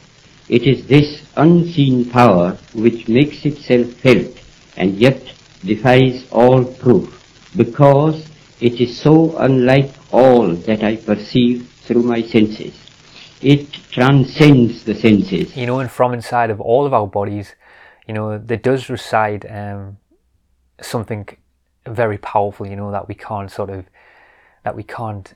It 0.49 0.63
is 0.63 0.87
this 0.87 1.27
unseen 1.37 2.09
power 2.11 2.57
which 2.73 3.09
makes 3.09 3.45
itself 3.45 3.89
felt 3.95 4.39
and 4.77 4.95
yet 4.95 5.21
defies 5.65 6.27
all 6.31 6.65
proof, 6.65 7.51
because 7.57 8.29
it 8.61 8.81
is 8.81 8.97
so 8.97 9.37
unlike 9.39 9.91
all 10.13 10.55
that 10.55 10.85
I 10.85 10.97
perceive 10.97 11.69
through 11.83 12.03
my 12.03 12.23
senses. 12.23 12.75
It 13.43 13.73
transcends 13.91 14.85
the 14.85 14.95
senses. 14.95 15.57
You 15.57 15.67
know, 15.67 15.81
and 15.81 15.91
from 15.91 16.15
inside 16.15 16.51
of 16.51 16.61
all 16.61 16.87
of 16.87 16.95
our 16.95 17.07
bodies, 17.07 17.55
you 18.07 18.15
know, 18.15 18.39
there 18.39 18.57
does 18.57 18.89
reside 18.89 19.47
um, 19.51 19.99
something 20.81 21.29
very 21.87 22.19
powerful, 22.19 22.67
you 22.67 22.77
know, 22.77 22.91
that 22.91 23.09
we 23.09 23.15
can't 23.15 23.51
sort 23.51 23.71
of, 23.71 23.85
that 24.65 24.77
we 24.77 24.83
can't 24.83 25.35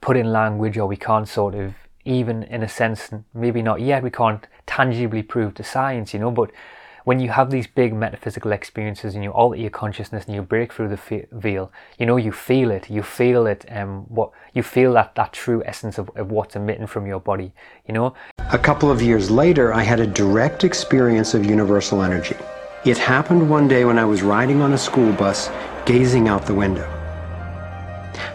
put 0.00 0.16
in 0.16 0.32
language 0.32 0.76
or 0.76 0.86
we 0.86 0.96
can't 0.96 1.28
sort 1.28 1.54
of, 1.54 1.74
even 2.04 2.42
in 2.44 2.62
a 2.62 2.68
sense, 2.68 3.10
maybe 3.32 3.62
not 3.62 3.80
yet, 3.80 4.02
we 4.02 4.10
can't 4.10 4.46
tangibly 4.66 5.22
prove 5.22 5.54
to 5.54 5.64
science, 5.64 6.12
you 6.12 6.20
know, 6.20 6.30
but 6.30 6.50
when 7.04 7.20
you 7.20 7.28
have 7.28 7.50
these 7.50 7.66
big 7.66 7.94
metaphysical 7.94 8.50
experiences 8.52 9.14
and 9.14 9.22
you 9.22 9.30
alter 9.30 9.58
your 9.58 9.70
consciousness 9.70 10.24
and 10.24 10.34
you 10.34 10.42
break 10.42 10.72
through 10.72 10.88
the 10.88 11.26
veil, 11.32 11.70
you 11.98 12.06
know, 12.06 12.16
you 12.16 12.32
feel 12.32 12.70
it, 12.70 12.90
you 12.90 13.02
feel 13.02 13.46
it, 13.46 13.64
um, 13.70 14.04
what 14.08 14.30
you 14.54 14.62
feel 14.62 14.94
that 14.94 15.14
that 15.14 15.32
true 15.32 15.62
essence 15.66 15.98
of, 15.98 16.10
of 16.16 16.30
what's 16.30 16.56
emitting 16.56 16.86
from 16.86 17.06
your 17.06 17.20
body, 17.20 17.52
you 17.86 17.92
know. 17.92 18.14
A 18.50 18.58
couple 18.58 18.90
of 18.90 19.02
years 19.02 19.30
later, 19.30 19.72
I 19.72 19.82
had 19.82 20.00
a 20.00 20.06
direct 20.06 20.64
experience 20.64 21.34
of 21.34 21.44
universal 21.44 22.02
energy. 22.02 22.36
It 22.84 22.98
happened 22.98 23.48
one 23.48 23.68
day 23.68 23.84
when 23.84 23.98
I 23.98 24.04
was 24.04 24.22
riding 24.22 24.60
on 24.62 24.72
a 24.72 24.78
school 24.78 25.12
bus, 25.12 25.50
gazing 25.84 26.28
out 26.28 26.46
the 26.46 26.54
window. 26.54 26.90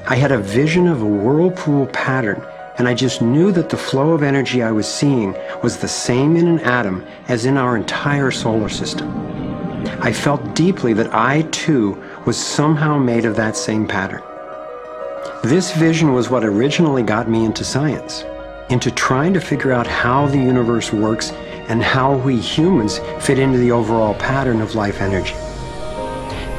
I 0.07 0.15
had 0.15 0.31
a 0.31 0.39
vision 0.39 0.87
of 0.87 1.01
a 1.01 1.05
whirlpool 1.05 1.87
pattern 1.87 2.43
and 2.79 2.87
I 2.87 2.93
just 2.93 3.21
knew 3.21 3.51
that 3.51 3.67
the 3.67 3.75
flow 3.75 4.11
of 4.11 4.23
energy 4.23 4.63
I 4.63 4.71
was 4.71 4.87
seeing 4.87 5.35
was 5.61 5.77
the 5.77 5.87
same 5.87 6.37
in 6.37 6.47
an 6.47 6.61
atom 6.61 7.05
as 7.27 7.45
in 7.45 7.57
our 7.57 7.75
entire 7.75 8.31
solar 8.31 8.69
system. 8.69 9.09
I 10.01 10.13
felt 10.13 10.55
deeply 10.55 10.93
that 10.93 11.13
I 11.13 11.41
too 11.51 12.01
was 12.25 12.37
somehow 12.37 12.97
made 12.97 13.25
of 13.25 13.35
that 13.35 13.57
same 13.57 13.85
pattern. 13.85 14.23
This 15.43 15.75
vision 15.75 16.13
was 16.13 16.29
what 16.29 16.45
originally 16.45 17.03
got 17.03 17.29
me 17.29 17.43
into 17.43 17.65
science, 17.65 18.23
into 18.69 18.91
trying 18.91 19.33
to 19.33 19.41
figure 19.41 19.73
out 19.73 19.85
how 19.85 20.27
the 20.27 20.37
universe 20.37 20.93
works 20.93 21.31
and 21.67 21.83
how 21.83 22.15
we 22.15 22.39
humans 22.39 22.99
fit 23.19 23.39
into 23.39 23.57
the 23.57 23.71
overall 23.71 24.13
pattern 24.13 24.61
of 24.61 24.75
life 24.75 25.01
energy. 25.01 25.35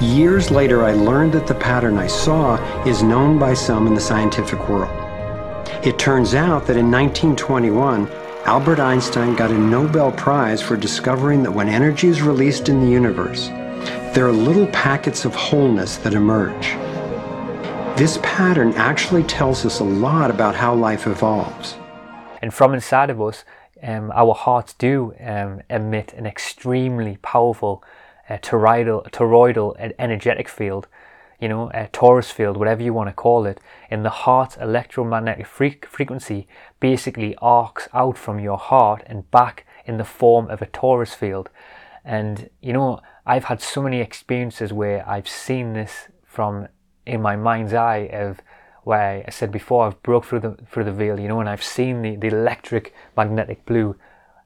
Years 0.04 0.50
later, 0.50 0.84
I 0.84 0.92
learned 0.92 1.32
that 1.32 1.46
the 1.46 1.54
pattern 1.54 1.96
I 1.96 2.08
saw 2.08 2.56
is 2.84 3.02
known 3.02 3.38
by 3.38 3.54
some 3.54 3.86
in 3.86 3.94
the 3.94 4.00
scientific 4.02 4.68
world. 4.68 4.99
It 5.82 5.98
turns 5.98 6.34
out 6.34 6.66
that 6.66 6.76
in 6.76 6.90
1921, 6.90 8.06
Albert 8.44 8.78
Einstein 8.78 9.34
got 9.34 9.50
a 9.50 9.56
Nobel 9.56 10.12
Prize 10.12 10.60
for 10.60 10.76
discovering 10.76 11.42
that 11.42 11.52
when 11.52 11.70
energy 11.70 12.08
is 12.08 12.20
released 12.20 12.68
in 12.68 12.82
the 12.82 12.86
universe, 12.86 13.48
there 14.12 14.26
are 14.26 14.32
little 14.32 14.66
packets 14.66 15.24
of 15.24 15.34
wholeness 15.34 15.96
that 15.96 16.12
emerge. 16.12 16.72
This 17.96 18.18
pattern 18.22 18.74
actually 18.74 19.22
tells 19.22 19.64
us 19.64 19.80
a 19.80 19.84
lot 19.84 20.30
about 20.30 20.54
how 20.54 20.74
life 20.74 21.06
evolves. 21.06 21.76
And 22.42 22.52
from 22.52 22.74
inside 22.74 23.08
of 23.08 23.18
us, 23.18 23.46
um, 23.82 24.12
our 24.14 24.34
hearts 24.34 24.74
do 24.74 25.14
um, 25.18 25.62
emit 25.70 26.12
an 26.12 26.26
extremely 26.26 27.16
powerful 27.22 27.82
uh, 28.28 28.36
toroidal, 28.36 29.10
toroidal 29.12 29.94
energetic 29.98 30.46
field 30.46 30.88
you 31.40 31.48
know, 31.48 31.70
a 31.70 31.88
torus 31.88 32.30
field, 32.30 32.56
whatever 32.56 32.82
you 32.82 32.92
want 32.92 33.08
to 33.08 33.14
call 33.14 33.46
it, 33.46 33.60
in 33.90 34.02
the 34.02 34.10
heart's 34.10 34.56
electromagnetic 34.56 35.46
frequency 35.46 36.46
basically 36.80 37.34
arcs 37.40 37.88
out 37.94 38.18
from 38.18 38.38
your 38.38 38.58
heart 38.58 39.02
and 39.06 39.30
back 39.30 39.66
in 39.86 39.96
the 39.96 40.04
form 40.04 40.50
of 40.50 40.60
a 40.60 40.66
torus 40.66 41.14
field. 41.14 41.48
And, 42.04 42.50
you 42.60 42.72
know, 42.72 43.00
I've 43.26 43.44
had 43.44 43.62
so 43.62 43.82
many 43.82 44.00
experiences 44.00 44.72
where 44.72 45.08
I've 45.08 45.28
seen 45.28 45.72
this 45.72 46.08
from 46.24 46.68
in 47.06 47.22
my 47.22 47.36
mind's 47.36 47.72
eye 47.72 48.08
of 48.12 48.40
where 48.84 49.24
I 49.26 49.30
said 49.30 49.50
before 49.50 49.86
I've 49.86 50.02
broke 50.02 50.24
through 50.24 50.40
the 50.40 50.56
through 50.70 50.84
the 50.84 50.92
veil, 50.92 51.18
you 51.20 51.28
know, 51.28 51.40
and 51.40 51.48
I've 51.48 51.62
seen 51.62 52.02
the, 52.02 52.16
the 52.16 52.28
electric 52.28 52.94
magnetic 53.16 53.66
blue 53.66 53.96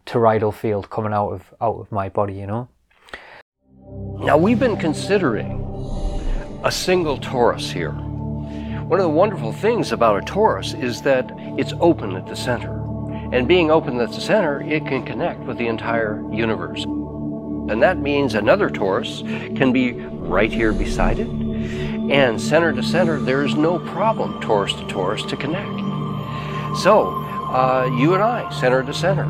toroidal 0.06 0.52
field 0.52 0.90
coming 0.90 1.12
out 1.12 1.30
of 1.30 1.54
out 1.60 1.78
of 1.80 1.92
my 1.92 2.08
body, 2.08 2.34
you 2.34 2.46
know. 2.46 2.68
Now 4.18 4.36
we've 4.36 4.58
been 4.58 4.76
considering 4.76 5.60
a 6.64 6.72
single 6.72 7.18
torus 7.18 7.70
here. 7.70 7.92
One 7.92 8.98
of 8.98 9.04
the 9.04 9.10
wonderful 9.10 9.52
things 9.52 9.92
about 9.92 10.22
a 10.22 10.32
torus 10.32 10.72
is 10.82 11.02
that 11.02 11.30
it's 11.58 11.74
open 11.78 12.16
at 12.16 12.26
the 12.26 12.34
center. 12.34 12.80
And 13.34 13.46
being 13.46 13.70
open 13.70 14.00
at 14.00 14.12
the 14.12 14.20
center, 14.20 14.62
it 14.62 14.86
can 14.86 15.04
connect 15.04 15.40
with 15.40 15.58
the 15.58 15.66
entire 15.66 16.24
universe. 16.32 16.84
And 16.84 17.82
that 17.82 17.98
means 17.98 18.34
another 18.34 18.70
torus 18.70 19.20
can 19.56 19.74
be 19.74 19.92
right 19.92 20.50
here 20.50 20.72
beside 20.72 21.18
it. 21.18 21.28
And 21.28 22.40
center 22.40 22.72
to 22.72 22.82
center, 22.82 23.20
there 23.20 23.44
is 23.44 23.54
no 23.54 23.78
problem, 23.78 24.40
torus 24.40 24.70
to 24.70 24.94
torus, 24.94 25.28
to 25.28 25.36
connect. 25.36 25.78
So, 26.80 27.08
uh, 27.52 27.90
you 27.98 28.14
and 28.14 28.22
I, 28.22 28.50
center 28.58 28.82
to 28.82 28.94
center, 28.94 29.24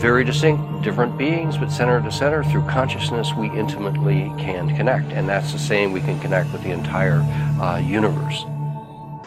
very 0.00 0.24
distinct, 0.24 0.82
different 0.82 1.18
beings, 1.18 1.58
but 1.58 1.70
center 1.70 2.00
to 2.00 2.10
center, 2.10 2.42
through 2.44 2.62
consciousness, 2.62 3.34
we 3.34 3.50
intimately 3.50 4.32
can 4.38 4.74
connect. 4.74 5.12
And 5.12 5.28
that's 5.28 5.52
the 5.52 5.58
same, 5.58 5.92
we 5.92 6.00
can 6.00 6.18
connect 6.20 6.50
with 6.52 6.62
the 6.62 6.70
entire 6.70 7.20
uh, 7.60 7.76
universe. 7.78 8.44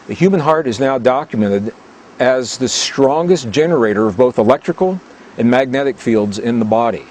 The 0.08 0.14
human 0.14 0.40
heart 0.40 0.66
is 0.66 0.80
now 0.80 0.98
documented 0.98 1.72
as 2.18 2.58
the 2.58 2.68
strongest 2.68 3.50
generator 3.50 4.08
of 4.08 4.16
both 4.16 4.38
electrical 4.38 5.00
and 5.38 5.48
magnetic 5.48 5.96
fields 5.96 6.40
in 6.40 6.58
the 6.58 6.64
body. 6.64 7.06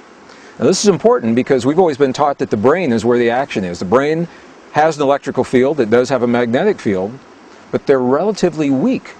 Now, 0.59 0.65
this 0.65 0.83
is 0.83 0.89
important 0.89 1.35
because 1.35 1.65
we've 1.65 1.79
always 1.79 1.97
been 1.97 2.13
taught 2.13 2.39
that 2.39 2.49
the 2.49 2.57
brain 2.57 2.91
is 2.91 3.05
where 3.05 3.17
the 3.17 3.29
action 3.29 3.63
is. 3.63 3.79
The 3.79 3.85
brain 3.85 4.27
has 4.73 4.97
an 4.97 5.03
electrical 5.03 5.45
field, 5.45 5.79
it 5.79 5.89
does 5.89 6.09
have 6.09 6.23
a 6.23 6.27
magnetic 6.27 6.79
field, 6.79 7.17
but 7.71 7.85
they're 7.87 7.99
relatively 7.99 8.69
weak 8.69 9.15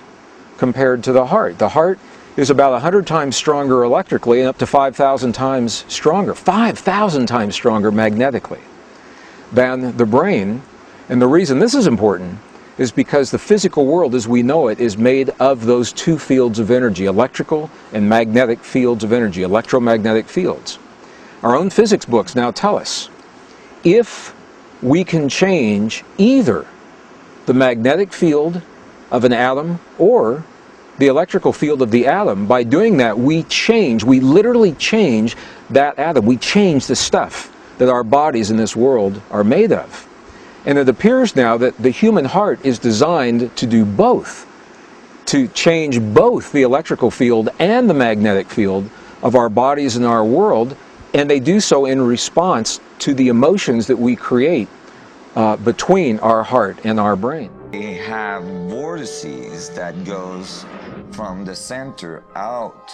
compared 0.58 1.04
to 1.06 1.14
the 1.14 1.28
heart. 1.28 1.60
The 1.60 1.70
heart 1.70 1.98
is 2.36 2.50
about 2.50 2.72
100 2.72 3.06
times 3.06 3.36
stronger 3.36 3.84
electrically 3.84 4.40
and 4.40 4.50
up 4.50 4.58
to 4.58 4.66
5,000 4.66 5.34
times 5.34 5.86
stronger, 5.88 6.34
5,000 6.34 7.26
times 7.28 7.54
stronger 7.54 7.92
magnetically 7.92 8.62
than 9.52 9.96
the 9.98 10.06
brain. 10.06 10.62
And 11.10 11.22
the 11.22 11.28
reason 11.28 11.60
this 11.60 11.76
is 11.76 11.86
important 11.86 12.40
is 12.80 12.92
because 12.92 13.30
the 13.30 13.38
physical 13.38 13.86
world 13.86 14.16
as 14.16 14.28
we 14.28 14.42
know 14.42 14.68
it 14.68 14.80
is 14.80 14.98
made 14.98 15.30
of 15.40 15.66
those 15.66 15.94
two 15.94 16.18
fields 16.18 16.58
of 16.58 16.72
energy, 16.72 17.06
electrical 17.06 17.70
and 17.92 18.10
magnetic 18.10 18.60
fields 18.64 19.04
of 19.04 19.14
energy, 19.14 19.44
electromagnetic 19.44 20.28
fields. 20.28 20.80
Our 21.44 21.56
own 21.56 21.70
physics 21.70 22.06
books 22.06 22.36
now 22.36 22.50
tell 22.50 22.78
us 22.78 23.10
if 23.84 24.34
we 24.82 25.04
can 25.04 25.30
change 25.30 26.04
either 26.18 26.66
the 27.46 27.54
magnetic 27.54 28.12
field 28.12 28.62
of 29.12 29.24
an 29.24 29.34
atom 29.34 29.80
or 30.00 30.44
the 30.98 31.08
electrical 31.08 31.54
field 31.54 31.82
of 31.82 31.92
the 31.92 32.06
atom, 32.06 32.46
by 32.46 32.64
doing 32.64 32.98
that, 32.98 33.18
we 33.18 33.44
change, 33.44 34.04
we 34.04 34.20
literally 34.20 34.74
change 34.74 35.36
that 35.72 35.98
atom. 35.98 36.26
We 36.26 36.38
change 36.38 36.86
the 36.86 36.96
stuff 36.96 37.52
that 37.80 37.90
our 37.90 38.04
bodies 38.04 38.52
in 38.52 38.58
this 38.58 38.76
world 38.76 39.22
are 39.32 39.44
made 39.44 39.72
of. 39.72 40.08
And 40.66 40.78
it 40.78 40.88
appears 40.88 41.36
now 41.36 41.58
that 41.58 41.78
the 41.78 41.90
human 41.90 42.26
heart 42.26 42.64
is 42.64 42.80
designed 42.80 43.56
to 43.58 43.66
do 43.66 43.84
both, 43.84 44.48
to 45.26 45.48
change 45.50 46.00
both 46.00 46.52
the 46.52 46.62
electrical 46.62 47.12
field 47.12 47.50
and 47.60 47.90
the 47.90 47.94
magnetic 47.94 48.50
field 48.50 48.90
of 49.24 49.36
our 49.36 49.50
bodies 49.50 49.96
and 49.96 50.06
our 50.06 50.24
world, 50.24 50.78
and 51.14 51.30
they 51.30 51.40
do 51.40 51.60
so 51.60 51.86
in 51.86 52.02
response 52.02 52.80
to 53.00 53.14
the 53.14 53.30
emotions 53.30 53.88
that 53.88 53.98
we 53.98 54.16
create 54.16 54.68
uh, 55.36 55.58
between 55.58 56.20
our 56.20 56.44
heart 56.44 56.78
and 56.84 57.00
our 57.00 57.16
brain. 57.16 57.50
We 57.74 57.96
have 57.96 58.44
vortices 58.70 59.72
that 59.72 60.04
goes 60.04 60.64
from 61.12 61.44
the 61.44 61.56
center 61.56 62.24
out 62.36 62.94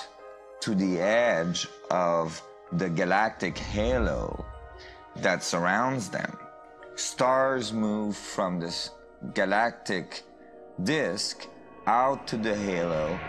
to 0.61 0.73
the 0.73 1.01
edge 1.01 1.67
of 1.91 2.41
the 2.71 2.89
galactic 2.89 3.57
halo 3.57 4.45
that 5.17 5.43
surrounds 5.43 6.07
them. 6.07 6.31
Stars 6.95 7.73
move 7.73 8.15
from 8.15 8.61
this 8.61 8.91
galactic 9.33 10.23
disk 10.83 11.45
out 11.85 12.25
to 12.27 12.37
the 12.37 12.55
halo, 12.55 13.19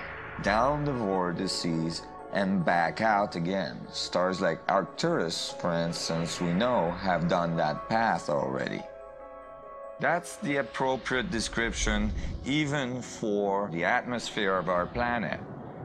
down 0.43 0.85
the 0.85 0.93
vortices, 0.93 2.03
and 2.33 2.65
back 2.65 3.01
out 3.01 3.35
again. 3.35 3.77
Stars 3.91 4.41
like 4.41 4.61
Arcturus, 4.69 5.53
for 5.61 5.73
instance, 5.73 6.41
we 6.41 6.53
know 6.53 6.93
have 6.93 7.27
done 7.27 7.57
that 7.57 7.89
path 7.89 8.31
already. 8.31 8.85
That's 10.01 10.37
the 10.37 10.57
appropriate 10.57 11.31
description 11.31 12.11
even 12.47 13.03
for 13.03 13.69
the 13.71 13.85
atmosphere 13.85 14.57
of 14.57 14.71
our 14.71 14.87
planet. 14.87 15.39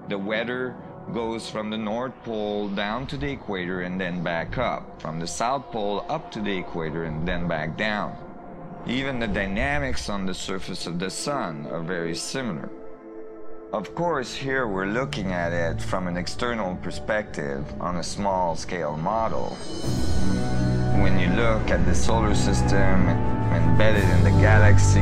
The 0.08 0.18
weather 0.18 0.74
goes 1.14 1.50
from 1.50 1.70
the 1.70 1.78
North 1.78 2.14
Pole 2.24 2.70
down 2.70 3.08
to 3.08 3.18
the 3.18 3.30
equator 3.30 3.82
and 3.82 4.00
then 4.00 4.24
back 4.24 4.58
up, 4.58 5.02
from 5.02 5.20
the 5.20 5.28
South 5.28 5.70
Pole 5.70 6.06
up 6.08 6.32
to 6.32 6.40
the 6.40 6.58
equator 6.58 7.04
and 7.04 7.28
then 7.28 7.50
back 7.50 7.78
down. 7.78 8.16
Even 8.88 9.20
the 9.20 9.28
dynamics 9.28 10.08
on 10.08 10.26
the 10.26 10.34
surface 10.34 10.88
of 10.88 10.98
the 10.98 11.10
Sun 11.10 11.68
are 11.70 11.84
very 11.84 12.16
similar. 12.16 12.70
Of 13.74 13.94
course, 13.96 14.34
here 14.34 14.66
we're 14.66 14.86
looking 14.86 15.34
at 15.34 15.52
it 15.52 15.82
from 15.82 16.08
an 16.08 16.16
external 16.16 16.78
perspective 16.78 17.66
on 17.82 17.98
a 17.98 18.04
small 18.04 18.56
scale 18.56 18.96
model. 18.96 19.50
When 21.02 21.20
you 21.20 21.28
look 21.36 21.70
at 21.70 21.86
the 21.86 21.94
solar 21.94 22.34
system 22.34 23.35
embedded 23.54 24.04
in 24.04 24.24
the 24.24 24.32
galaxy, 24.42 25.00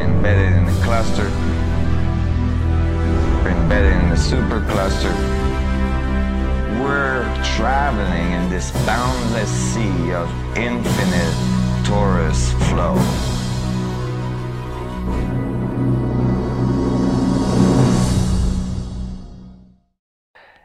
embedded 0.00 0.52
in 0.52 0.64
the 0.66 0.80
cluster, 0.82 1.26
embedded 3.48 3.92
in 4.02 4.08
the 4.10 4.16
supercluster, 4.16 5.12
we're 6.80 7.24
traveling 7.56 8.32
in 8.32 8.48
this 8.48 8.70
boundless 8.86 9.50
sea 9.50 10.12
of 10.12 10.28
infinite 10.56 11.34
torus 11.84 12.52
flow. 12.68 12.96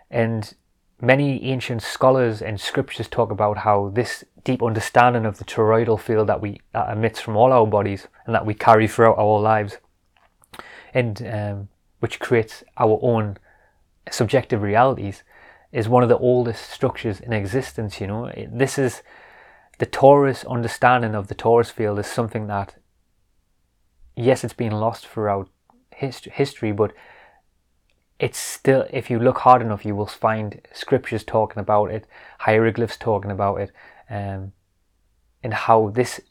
And 0.09 0.53
many 1.01 1.43
ancient 1.43 1.81
scholars 1.81 2.41
and 2.41 2.61
scriptures 2.61 3.07
talk 3.07 3.31
about 3.31 3.57
how 3.59 3.89
this 3.89 4.23
deep 4.43 4.61
understanding 4.61 5.25
of 5.25 5.37
the 5.37 5.45
toroidal 5.45 5.99
field 5.99 6.27
that 6.27 6.41
we 6.41 6.59
that 6.73 6.89
emits 6.89 7.19
from 7.19 7.35
all 7.35 7.51
our 7.51 7.67
bodies 7.67 8.07
and 8.25 8.35
that 8.35 8.45
we 8.45 8.53
carry 8.53 8.87
throughout 8.87 9.17
our 9.17 9.39
lives, 9.39 9.77
and 10.93 11.25
um, 11.27 11.69
which 11.99 12.19
creates 12.19 12.63
our 12.77 12.99
own 13.01 13.37
subjective 14.11 14.61
realities, 14.61 15.23
is 15.71 15.87
one 15.87 16.03
of 16.03 16.09
the 16.09 16.17
oldest 16.17 16.69
structures 16.69 17.19
in 17.19 17.33
existence. 17.33 18.01
You 18.01 18.07
know, 18.07 18.31
this 18.51 18.77
is 18.77 19.01
the 19.79 19.85
torus 19.85 20.45
understanding 20.47 21.15
of 21.15 21.27
the 21.27 21.35
torus 21.35 21.71
field 21.71 21.99
is 21.99 22.07
something 22.07 22.47
that, 22.47 22.75
yes, 24.15 24.43
it's 24.43 24.53
been 24.53 24.73
lost 24.73 25.07
throughout 25.07 25.49
hist- 25.95 26.25
history, 26.25 26.71
but 26.71 26.93
it's 28.19 28.37
still 28.37 28.85
if 28.91 29.09
you 29.09 29.19
look 29.19 29.39
hard 29.39 29.61
enough 29.61 29.83
you 29.83 29.95
will 29.95 30.05
find 30.05 30.61
scriptures 30.71 31.23
talking 31.23 31.59
about 31.59 31.91
it 31.91 32.05
hieroglyphs 32.39 32.95
talking 32.95 33.31
about 33.31 33.59
it 33.59 33.71
um, 34.09 34.51
and 35.41 35.53
how 35.53 35.89
this 35.89 36.21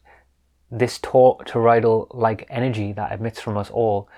this 0.71 0.99
toroidal 0.99 2.07
like 2.15 2.47
energy 2.49 2.93
that 2.93 3.13
emits 3.13 3.41
from 3.41 3.59
us 3.59 3.71
all 3.71 4.09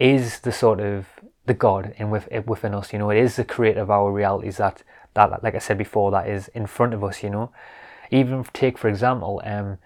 is 0.00 0.40
the 0.40 0.50
sort 0.50 0.80
of 0.80 1.06
the 1.46 1.54
god 1.54 1.94
in 1.96 2.10
with, 2.10 2.28
within 2.46 2.74
us 2.74 2.92
you 2.92 2.98
know? 2.98 3.10
It 3.10 3.18
is 3.18 3.36
the 3.36 3.44
creator 3.44 3.80
of 3.80 3.90
our 3.90 4.10
realities 4.10 4.56
that 4.56 4.82
that 5.14 5.42
like 5.42 5.54
i 5.54 5.58
said 5.58 5.78
before 5.78 6.10
that 6.10 6.28
is 6.28 6.48
in 6.48 6.66
front 6.66 6.92
of 6.92 7.04
us 7.04 7.22
you 7.22 7.30
know? 7.30 7.52
Even 8.10 8.44
take 8.52 8.76
for 8.76 8.88
example 8.88 9.40
um 9.44 9.78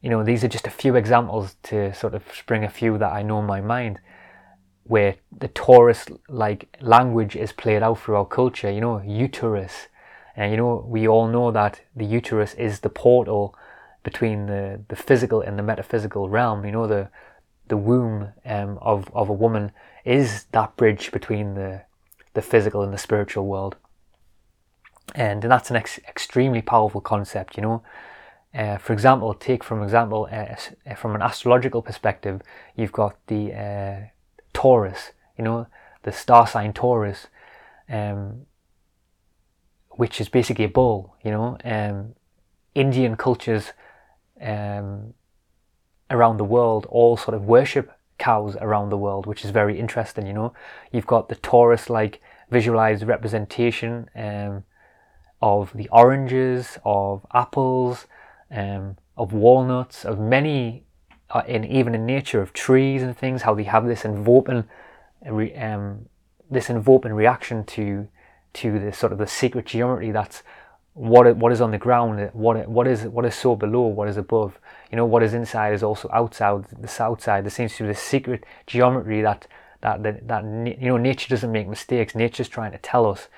you 0.00 0.10
know 0.10 0.22
these 0.22 0.44
are 0.44 0.48
just 0.48 0.68
a 0.68 0.70
few 0.70 0.94
examples 0.94 1.56
to 1.64 1.92
sort 1.92 2.14
of 2.14 2.22
spring 2.32 2.62
a 2.62 2.70
few 2.70 2.96
that 2.98 3.12
i 3.12 3.22
know 3.22 3.40
in 3.40 3.46
my 3.46 3.60
mind 3.60 3.98
where 4.84 5.16
the 5.36 5.48
torus 5.48 6.16
like 6.28 6.76
language 6.80 7.34
is 7.34 7.52
played 7.52 7.82
out 7.82 8.00
through 8.00 8.16
our 8.16 8.24
culture 8.24 8.70
you 8.70 8.80
know? 8.80 9.02
Uterus 9.02 9.88
and 10.38 10.52
you 10.52 10.56
know 10.56 10.86
we 10.86 11.08
all 11.08 11.26
know 11.26 11.50
that 11.50 11.80
the 11.96 12.06
uterus 12.06 12.54
is 12.54 12.80
the 12.80 12.88
portal 12.88 13.56
between 14.04 14.46
the, 14.46 14.80
the 14.86 14.94
physical 14.94 15.40
and 15.40 15.58
the 15.58 15.64
metaphysical 15.64 16.28
realm. 16.28 16.64
You 16.64 16.70
know 16.72 16.86
the 16.86 17.08
the 17.66 17.76
womb 17.76 18.32
um, 18.46 18.78
of, 18.80 19.10
of 19.12 19.28
a 19.28 19.32
woman 19.32 19.72
is 20.04 20.44
that 20.52 20.76
bridge 20.76 21.10
between 21.10 21.54
the 21.54 21.82
the 22.34 22.40
physical 22.40 22.82
and 22.82 22.92
the 22.94 22.98
spiritual 22.98 23.46
world. 23.46 23.76
And, 25.14 25.42
that's 25.42 25.70
an 25.70 25.76
ex- 25.76 25.98
extremely 26.06 26.62
powerful 26.62 27.00
concept 27.00 27.56
you 27.56 27.62
know. 27.62 27.82
Uh, 28.54 28.78
for 28.78 28.92
example 28.92 29.34
take 29.34 29.62
from 29.64 29.82
example 29.82 30.28
uh, 30.32 30.94
from 30.94 31.14
an 31.14 31.20
astrological 31.20 31.82
perspective 31.82 32.40
you've 32.76 32.92
got 32.92 33.14
the 33.26 33.52
uh, 33.52 34.06
Taurus, 34.54 35.12
you 35.36 35.44
know, 35.44 35.66
the 36.04 36.12
star 36.12 36.46
sign 36.46 36.72
Taurus, 36.72 37.26
um, 37.88 38.46
which 39.98 40.20
is 40.20 40.28
basically 40.28 40.64
a 40.64 40.68
bull, 40.68 41.16
you 41.24 41.30
know. 41.32 41.58
Um, 41.64 42.14
Indian 42.72 43.16
cultures 43.16 43.72
um, 44.40 45.14
around 46.08 46.36
the 46.36 46.44
world 46.44 46.86
all 46.88 47.16
sort 47.16 47.34
of 47.34 47.42
worship 47.46 47.90
cows 48.16 48.56
around 48.60 48.90
the 48.90 48.96
world, 48.96 49.26
which 49.26 49.44
is 49.44 49.50
very 49.50 49.76
interesting. 49.76 50.24
You 50.24 50.34
know, 50.34 50.52
you've 50.92 51.08
got 51.08 51.28
the 51.28 51.34
torus-like 51.34 52.20
visualized 52.48 53.02
representation 53.02 54.08
um, 54.14 54.62
of 55.42 55.72
the 55.74 55.88
oranges, 55.90 56.78
of 56.84 57.26
apples, 57.34 58.06
um, 58.52 58.98
of 59.16 59.32
walnuts, 59.32 60.04
of 60.04 60.20
many, 60.20 60.84
uh, 61.30 61.42
in 61.48 61.64
even 61.64 61.92
in 61.96 62.06
nature, 62.06 62.40
of 62.40 62.52
trees 62.52 63.02
and 63.02 63.18
things. 63.18 63.42
How 63.42 63.52
they 63.52 63.64
have 63.64 63.84
this 63.88 64.04
invoking, 64.04 64.62
um, 65.26 66.08
this 66.48 66.70
invoking 66.70 67.14
reaction 67.14 67.64
to 67.64 68.06
to 68.54 68.78
the 68.78 68.92
sort 68.92 69.12
of 69.12 69.18
the 69.18 69.26
secret 69.26 69.66
geometry 69.66 70.10
that's 70.10 70.42
what 70.98 71.36
what 71.36 71.52
is 71.52 71.60
on 71.60 71.70
the 71.70 71.78
ground, 71.78 72.30
what 72.32 72.68
what 72.68 72.88
is 72.88 73.04
what 73.04 73.24
is 73.24 73.34
so 73.34 73.54
below, 73.54 73.86
what 73.86 74.08
is 74.08 74.16
above. 74.16 74.58
You 74.90 74.96
know, 74.96 75.06
what 75.06 75.22
is 75.22 75.32
inside 75.32 75.72
is 75.72 75.82
also 75.84 76.10
outside. 76.12 76.64
The 76.70 77.02
outside. 77.02 77.44
There 77.44 77.50
seems 77.50 77.76
to 77.76 77.84
be 77.84 77.88
this 77.88 78.02
secret 78.02 78.44
geometry 78.66 79.22
that 79.22 79.46
that 79.80 80.02
that, 80.02 80.26
that 80.26 80.44
you 80.44 80.88
know 80.88 80.96
nature 80.96 81.28
doesn't 81.28 81.52
make 81.52 81.68
mistakes. 81.68 82.16
Nature's 82.16 82.48
trying 82.48 82.72
to 82.72 82.78
tell 82.78 83.06
us 83.06 83.28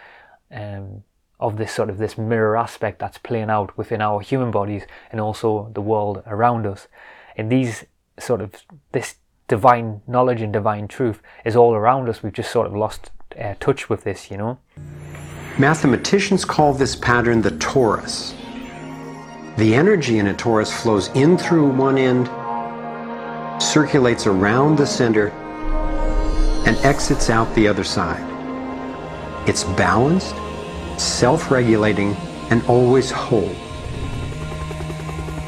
um, 0.51 1.03
of 1.39 1.59
this 1.59 1.73
sort 1.73 1.91
of 1.91 1.99
this 1.99 2.17
mirror 2.17 2.57
aspect 2.57 2.99
that's 2.99 3.19
playing 3.19 3.51
out 3.51 3.77
within 3.77 4.01
our 4.01 4.21
human 4.21 4.51
bodies 4.51 4.85
and 5.13 5.21
also 5.21 5.71
the 5.75 5.83
world 5.83 6.23
around 6.27 6.67
us. 6.67 6.89
And 7.37 7.53
these 7.53 7.85
sort 8.19 8.41
of 8.41 8.55
this 8.93 9.17
divine 9.49 10.01
knowledge 10.07 10.41
and 10.41 10.53
divine 10.53 10.89
truth 10.89 11.21
is 11.45 11.57
all 11.57 11.75
around 11.75 12.09
us. 12.09 12.23
We've 12.23 12.33
just 12.33 12.51
sort 12.51 12.67
of 12.67 12.75
lost 12.75 13.11
uh, 13.41 13.55
touch 13.61 13.89
with 13.89 14.05
this, 14.05 14.31
you 14.31 14.37
know. 14.37 14.59
Mathematicians 15.59 16.45
call 16.45 16.73
this 16.73 16.95
pattern 16.97 17.43
the 17.43 17.51
torus. 17.53 18.35
The 19.57 19.75
energy 19.75 20.19
in 20.19 20.29
a 20.29 20.35
torus 20.35 20.73
flows 20.73 21.09
in 21.09 21.37
through 21.37 21.71
one 21.71 21.99
end, 21.99 22.29
circulates 23.61 24.27
around 24.27 24.77
the 24.77 24.87
center, 24.87 25.29
and 26.67 26.77
exits 26.79 27.31
out 27.31 27.53
the 27.55 27.67
other 27.69 27.85
side. 27.85 28.27
It's 29.49 29.65
balanced, 29.65 30.35
self-regulating, 30.99 32.15
and 32.51 32.63
always 32.67 33.11
whole. 33.11 33.55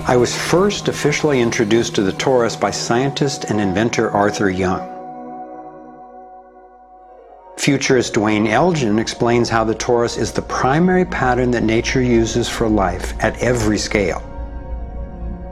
I 0.07 0.17
was 0.17 0.37
first 0.37 0.89
officially 0.89 1.41
introduced 1.41 1.95
to 1.95 2.03
the 2.03 2.13
torus 2.13 2.59
by 2.61 2.71
scientist 2.71 3.45
and 3.45 3.61
inventor 3.61 4.11
Arthur 4.11 4.51
Young. 4.51 4.92
Futurist 7.63 8.15
Duane 8.15 8.49
Elgin 8.49 8.99
explains 8.99 9.49
how 9.49 9.63
the 9.63 9.77
torus 9.77 10.19
is 10.19 10.33
the 10.33 10.43
primary 10.43 11.05
pattern 11.05 11.53
that 11.53 11.63
nature 11.63 12.03
uses 12.03 12.49
for 12.49 12.69
life 12.69 13.15
at 13.23 13.41
every 13.41 13.79
scale. 13.79 14.21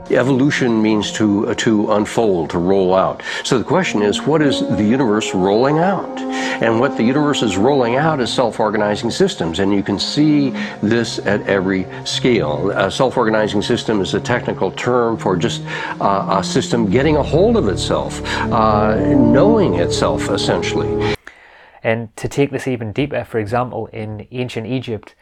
Evolution 0.09 0.81
means 0.81 1.13
to, 1.13 1.47
uh, 1.47 1.53
to 1.53 1.93
unfold, 1.93 2.49
to 2.49 2.57
roll 2.57 2.93
out. 2.93 3.23
So 3.45 3.57
the 3.57 3.63
question 3.63 4.01
is, 4.01 4.23
what 4.23 4.41
is 4.41 4.59
the 4.59 4.83
universe 4.83 5.33
rolling 5.33 5.79
out? 5.79 6.19
And 6.61 6.81
what 6.81 6.97
the 6.97 7.03
universe 7.03 7.43
is 7.43 7.55
rolling 7.55 7.95
out 7.95 8.19
is 8.19 8.29
self-organizing 8.33 9.11
systems. 9.11 9.59
And 9.59 9.73
you 9.73 9.81
can 9.81 9.97
see 9.97 10.49
this 10.83 11.19
at 11.19 11.41
every 11.47 11.87
scale. 12.03 12.71
A 12.71 12.91
self-organizing 12.91 13.61
system 13.61 14.01
is 14.01 14.15
a 14.15 14.19
technical 14.19 14.71
term 14.71 15.15
for 15.15 15.37
just 15.37 15.61
uh, 16.01 16.39
a 16.41 16.43
system 16.43 16.91
getting 16.91 17.15
a 17.15 17.23
hold 17.23 17.55
of 17.55 17.69
itself, 17.69 18.21
uh, 18.51 18.97
knowing 19.15 19.75
itself, 19.75 20.29
essentially. 20.29 21.15
And 21.83 22.15
to 22.17 22.27
take 22.27 22.51
this 22.51 22.67
even 22.67 22.91
deeper, 22.91 23.23
for 23.23 23.39
example, 23.39 23.87
in 23.87 24.27
ancient 24.31 24.67
Egypt, 24.67 25.15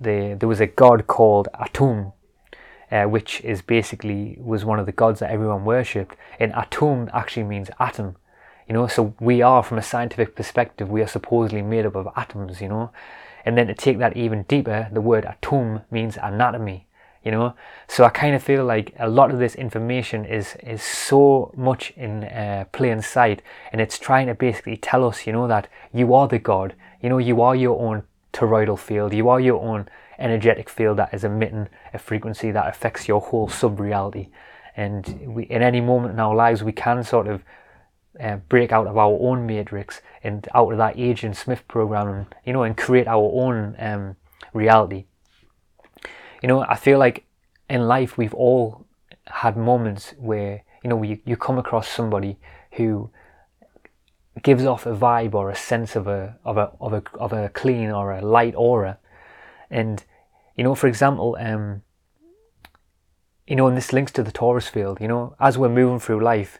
the, 0.00 0.36
there 0.38 0.48
was 0.48 0.60
a 0.60 0.66
god 0.66 1.06
called 1.06 1.48
Atum, 1.54 2.12
uh, 2.90 3.04
which 3.04 3.40
is 3.40 3.62
basically 3.62 4.36
was 4.38 4.64
one 4.64 4.78
of 4.78 4.86
the 4.86 4.92
gods 4.92 5.20
that 5.20 5.30
everyone 5.30 5.64
worshipped. 5.64 6.16
And 6.38 6.52
Atum 6.52 7.08
actually 7.14 7.44
means 7.44 7.70
atom, 7.80 8.16
you 8.68 8.74
know. 8.74 8.86
So 8.86 9.14
we 9.20 9.40
are, 9.40 9.62
from 9.62 9.78
a 9.78 9.82
scientific 9.82 10.36
perspective, 10.36 10.90
we 10.90 11.00
are 11.00 11.06
supposedly 11.06 11.62
made 11.62 11.86
up 11.86 11.94
of 11.94 12.08
atoms, 12.16 12.60
you 12.60 12.68
know. 12.68 12.90
And 13.44 13.56
then 13.56 13.66
to 13.68 13.74
take 13.74 13.98
that 13.98 14.16
even 14.16 14.42
deeper, 14.42 14.88
the 14.92 15.00
word 15.00 15.24
atum 15.24 15.84
means 15.90 16.18
anatomy, 16.22 16.86
you 17.24 17.30
know? 17.30 17.54
So 17.88 18.04
i 18.04 18.08
kind 18.08 18.34
of 18.34 18.42
feel 18.42 18.64
like 18.64 18.94
a 18.98 19.08
lot 19.08 19.30
of 19.30 19.38
this 19.38 19.54
information 19.54 20.24
is 20.24 20.56
is 20.62 20.82
so 20.82 21.52
much 21.56 21.92
in 21.96 22.24
uh, 22.24 22.64
plain 22.72 23.02
sight 23.02 23.42
and 23.70 23.80
it's 23.80 23.98
trying 23.98 24.26
to 24.26 24.34
basically 24.34 24.76
tell 24.76 25.06
us 25.06 25.26
you 25.26 25.32
know 25.32 25.48
that 25.48 25.68
you 25.92 26.14
are 26.14 26.28
the 26.28 26.38
god. 26.38 26.74
You 27.00 27.08
know 27.08 27.18
you 27.18 27.40
are 27.42 27.56
your 27.56 27.80
own 27.80 28.04
toroidal 28.32 28.78
field. 28.78 29.12
You 29.12 29.28
are 29.28 29.40
your 29.40 29.60
own 29.60 29.88
energetic 30.18 30.68
field 30.68 30.98
that 30.98 31.12
is 31.12 31.24
emitting 31.24 31.68
a 31.92 31.98
frequency 31.98 32.50
that 32.50 32.68
affects 32.68 33.08
your 33.08 33.20
whole 33.20 33.48
sub-reality. 33.48 34.28
And 34.76 35.34
we, 35.34 35.42
in 35.44 35.62
any 35.62 35.80
moment 35.80 36.14
in 36.14 36.20
our 36.20 36.34
lives 36.34 36.62
we 36.62 36.72
can 36.72 37.02
sort 37.04 37.26
of 37.26 37.42
uh, 38.20 38.36
break 38.48 38.72
out 38.72 38.86
of 38.86 38.96
our 38.96 39.18
own 39.20 39.46
matrix 39.46 40.00
and 40.22 40.46
out 40.54 40.70
of 40.70 40.78
that 40.78 40.98
agent 40.98 41.36
smith 41.36 41.66
program 41.66 42.08
and 42.08 42.26
you 42.44 42.52
know 42.52 42.62
and 42.62 42.76
create 42.76 43.06
our 43.06 43.30
own 43.34 43.74
um, 43.78 44.16
reality 44.52 45.06
you 46.42 46.48
know, 46.48 46.62
I 46.62 46.76
feel 46.76 46.98
like 46.98 47.24
in 47.70 47.86
life 47.86 48.18
we've 48.18 48.34
all 48.34 48.84
had 49.26 49.56
moments 49.56 50.14
where, 50.18 50.64
you 50.82 50.90
know, 50.90 51.02
you, 51.02 51.20
you 51.24 51.36
come 51.36 51.58
across 51.58 51.88
somebody 51.88 52.36
who 52.72 53.10
gives 54.42 54.64
off 54.64 54.86
a 54.86 54.94
vibe 54.94 55.34
or 55.34 55.50
a 55.50 55.56
sense 55.56 55.94
of 55.94 56.06
a 56.08 56.36
of 56.44 56.56
a 56.56 56.72
of 56.80 56.92
a 56.92 57.02
of 57.18 57.32
a 57.32 57.48
clean 57.50 57.90
or 57.90 58.12
a 58.12 58.20
light 58.20 58.54
aura. 58.56 58.98
And, 59.70 60.02
you 60.56 60.64
know, 60.64 60.74
for 60.74 60.88
example, 60.88 61.36
um, 61.40 61.82
you 63.46 63.56
know, 63.56 63.68
and 63.68 63.76
this 63.76 63.92
links 63.92 64.12
to 64.12 64.22
the 64.22 64.32
torus 64.32 64.68
field, 64.68 65.00
you 65.00 65.08
know, 65.08 65.36
as 65.38 65.56
we're 65.56 65.68
moving 65.68 66.00
through 66.00 66.22
life, 66.22 66.58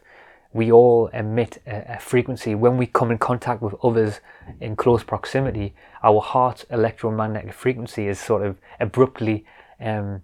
we 0.53 0.71
all 0.71 1.07
emit 1.07 1.61
a, 1.65 1.95
a, 1.95 1.99
frequency. 1.99 2.55
When 2.55 2.77
we 2.77 2.85
come 2.85 3.11
in 3.11 3.17
contact 3.17 3.61
with 3.61 3.75
others 3.83 4.19
in 4.59 4.75
close 4.75 5.03
proximity, 5.03 5.73
our 6.03 6.21
heart's 6.21 6.65
electromagnetic 6.69 7.53
frequency 7.53 8.07
is 8.07 8.19
sort 8.19 8.45
of 8.45 8.57
abruptly 8.79 9.45
um, 9.79 10.21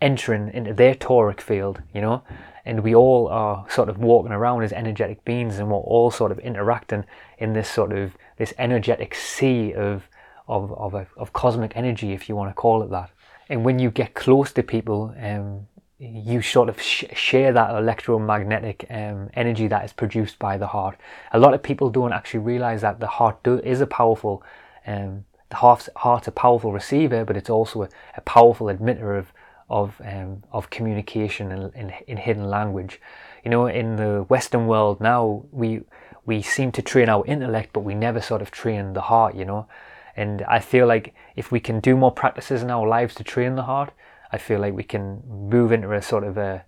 entering 0.00 0.50
into 0.52 0.72
their 0.74 0.94
toric 0.94 1.40
field, 1.40 1.82
you 1.94 2.00
know, 2.00 2.22
and 2.64 2.82
we 2.82 2.94
all 2.94 3.28
are 3.28 3.66
sort 3.68 3.88
of 3.88 3.98
walking 3.98 4.32
around 4.32 4.62
as 4.62 4.72
energetic 4.72 5.24
beings, 5.24 5.58
and 5.58 5.70
we're 5.70 5.76
all 5.76 6.10
sort 6.10 6.32
of 6.32 6.38
interacting 6.38 7.04
in 7.38 7.52
this 7.52 7.68
sort 7.68 7.92
of 7.92 8.16
this 8.36 8.54
energetic 8.58 9.14
sea 9.14 9.72
of 9.74 10.08
of 10.48 10.72
of, 10.72 10.94
a, 10.94 11.06
of 11.16 11.32
cosmic 11.32 11.76
energy, 11.76 12.12
if 12.12 12.28
you 12.28 12.36
want 12.36 12.50
to 12.50 12.54
call 12.54 12.82
it 12.82 12.90
that. 12.90 13.10
And 13.48 13.64
when 13.64 13.78
you 13.78 13.90
get 13.90 14.14
close 14.14 14.52
to 14.52 14.62
people, 14.62 15.14
um, 15.20 15.66
you 15.98 16.40
sort 16.40 16.68
of 16.68 16.80
sh- 16.80 17.04
share 17.14 17.52
that 17.52 17.74
electromagnetic 17.74 18.86
um, 18.90 19.28
energy 19.34 19.66
that 19.68 19.84
is 19.84 19.92
produced 19.92 20.38
by 20.38 20.56
the 20.56 20.68
heart. 20.68 20.96
A 21.32 21.38
lot 21.38 21.52
of 21.52 21.62
people 21.62 21.90
don't 21.90 22.12
actually 22.12 22.40
realize 22.40 22.80
that 22.80 23.00
the 23.00 23.06
heart 23.06 23.42
do- 23.42 23.58
is 23.58 23.80
a 23.80 23.86
powerful 23.86 24.42
um, 24.86 25.24
the 25.50 25.56
heart's, 25.56 25.88
a 26.28 26.32
powerful 26.32 26.72
receiver, 26.72 27.24
but 27.24 27.36
it's 27.36 27.50
also 27.50 27.82
a, 27.82 27.88
a 28.16 28.20
powerful 28.22 28.68
emitter 28.68 29.18
of 29.18 29.32
of 29.68 30.00
um, 30.04 30.42
of 30.52 30.68
communication 30.68 31.52
in, 31.52 31.72
in, 31.74 31.92
in 32.08 32.16
hidden 32.16 32.50
language. 32.50 33.00
You 33.44 33.50
know, 33.50 33.66
in 33.66 33.96
the 33.96 34.26
Western 34.28 34.66
world 34.66 35.00
now, 35.00 35.44
we 35.52 35.82
we 36.26 36.42
seem 36.42 36.72
to 36.72 36.82
train 36.82 37.08
our 37.08 37.24
intellect, 37.26 37.72
but 37.72 37.80
we 37.80 37.94
never 37.94 38.20
sort 38.20 38.42
of 38.42 38.50
train 38.50 38.92
the 38.92 39.02
heart. 39.02 39.34
You 39.34 39.44
know, 39.44 39.68
and 40.16 40.42
I 40.42 40.58
feel 40.58 40.86
like 40.86 41.14
if 41.36 41.52
we 41.52 41.60
can 41.60 41.80
do 41.80 41.96
more 41.96 42.12
practices 42.12 42.62
in 42.62 42.70
our 42.70 42.86
lives 42.86 43.14
to 43.16 43.24
train 43.24 43.54
the 43.54 43.62
heart, 43.62 43.92
I 44.32 44.38
feel 44.38 44.60
like 44.60 44.74
we 44.74 44.84
can 44.84 45.22
move 45.26 45.72
into 45.72 45.92
a 45.92 46.02
sort 46.02 46.24
of 46.24 46.36
a 46.36 46.64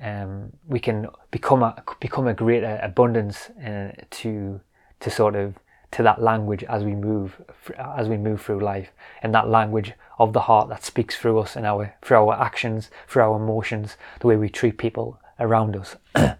um, 0.00 0.52
we 0.66 0.80
can 0.80 1.08
become 1.30 1.62
a 1.62 1.82
become 2.00 2.26
a 2.26 2.34
greater 2.34 2.78
abundance 2.82 3.50
uh, 3.50 3.92
to 4.10 4.60
to 5.00 5.10
sort 5.10 5.34
of 5.34 5.54
to 5.94 6.02
that 6.02 6.20
language 6.20 6.64
as 6.64 6.82
we 6.82 6.94
move 6.94 7.40
as 7.78 8.08
we 8.08 8.16
move 8.16 8.42
through 8.42 8.58
life 8.58 8.90
and 9.22 9.32
that 9.32 9.48
language 9.48 9.92
of 10.18 10.32
the 10.32 10.42
heart 10.42 10.68
that 10.68 10.84
speaks 10.84 11.16
through 11.16 11.38
us 11.38 11.54
and 11.54 11.64
our 11.64 11.94
through 12.02 12.16
our 12.16 12.34
actions 12.40 12.90
through 13.06 13.22
our 13.22 13.36
emotions 13.36 13.96
the 14.20 14.26
way 14.26 14.36
we 14.36 14.48
treat 14.48 14.76
people 14.76 15.20
around 15.38 15.76
us. 15.76 15.96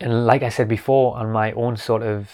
And 0.00 0.26
like 0.26 0.44
i 0.44 0.48
said 0.48 0.68
before 0.68 1.16
on 1.16 1.32
my 1.32 1.50
own 1.52 1.76
sort 1.76 2.02
of 2.04 2.30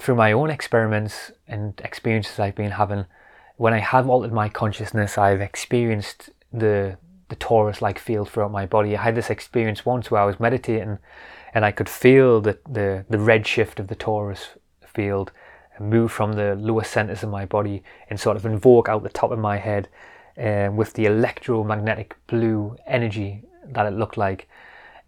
through 0.00 0.14
my 0.14 0.30
own 0.30 0.50
experiments 0.50 1.32
and 1.48 1.80
experiences 1.84 2.38
i've 2.38 2.54
been 2.54 2.70
having 2.70 3.06
when 3.56 3.74
i 3.74 3.80
have 3.80 4.08
altered 4.08 4.32
my 4.32 4.48
consciousness 4.48 5.18
i've 5.18 5.40
experienced 5.40 6.30
the 6.52 6.96
the 7.28 7.36
torus 7.36 7.80
like 7.80 7.98
field 7.98 8.28
throughout 8.28 8.52
my 8.52 8.66
body. 8.66 8.94
I 8.94 9.02
had 9.02 9.14
this 9.16 9.30
experience 9.30 9.84
once 9.84 10.10
where 10.10 10.20
i 10.20 10.24
was 10.24 10.38
meditating 10.38 10.98
and 11.54 11.64
i 11.64 11.72
could 11.72 11.88
feel 11.88 12.40
the 12.40 12.58
the, 12.68 13.04
the 13.10 13.18
red 13.18 13.46
shift 13.46 13.80
of 13.80 13.88
the 13.88 13.96
torus 13.96 14.50
field 14.86 15.32
move 15.80 16.12
from 16.12 16.34
the 16.34 16.54
lower 16.56 16.84
centers 16.84 17.22
of 17.22 17.30
my 17.30 17.44
body 17.44 17.82
and 18.08 18.18
sort 18.18 18.36
of 18.36 18.46
invoke 18.46 18.88
out 18.88 19.02
the 19.02 19.08
top 19.08 19.30
of 19.30 19.38
my 19.38 19.56
head 19.56 19.88
um, 20.38 20.76
with 20.76 20.94
the 20.94 21.06
electromagnetic 21.06 22.16
blue 22.26 22.76
energy 22.86 23.42
that 23.66 23.86
it 23.86 23.92
looked 23.92 24.16
like. 24.16 24.48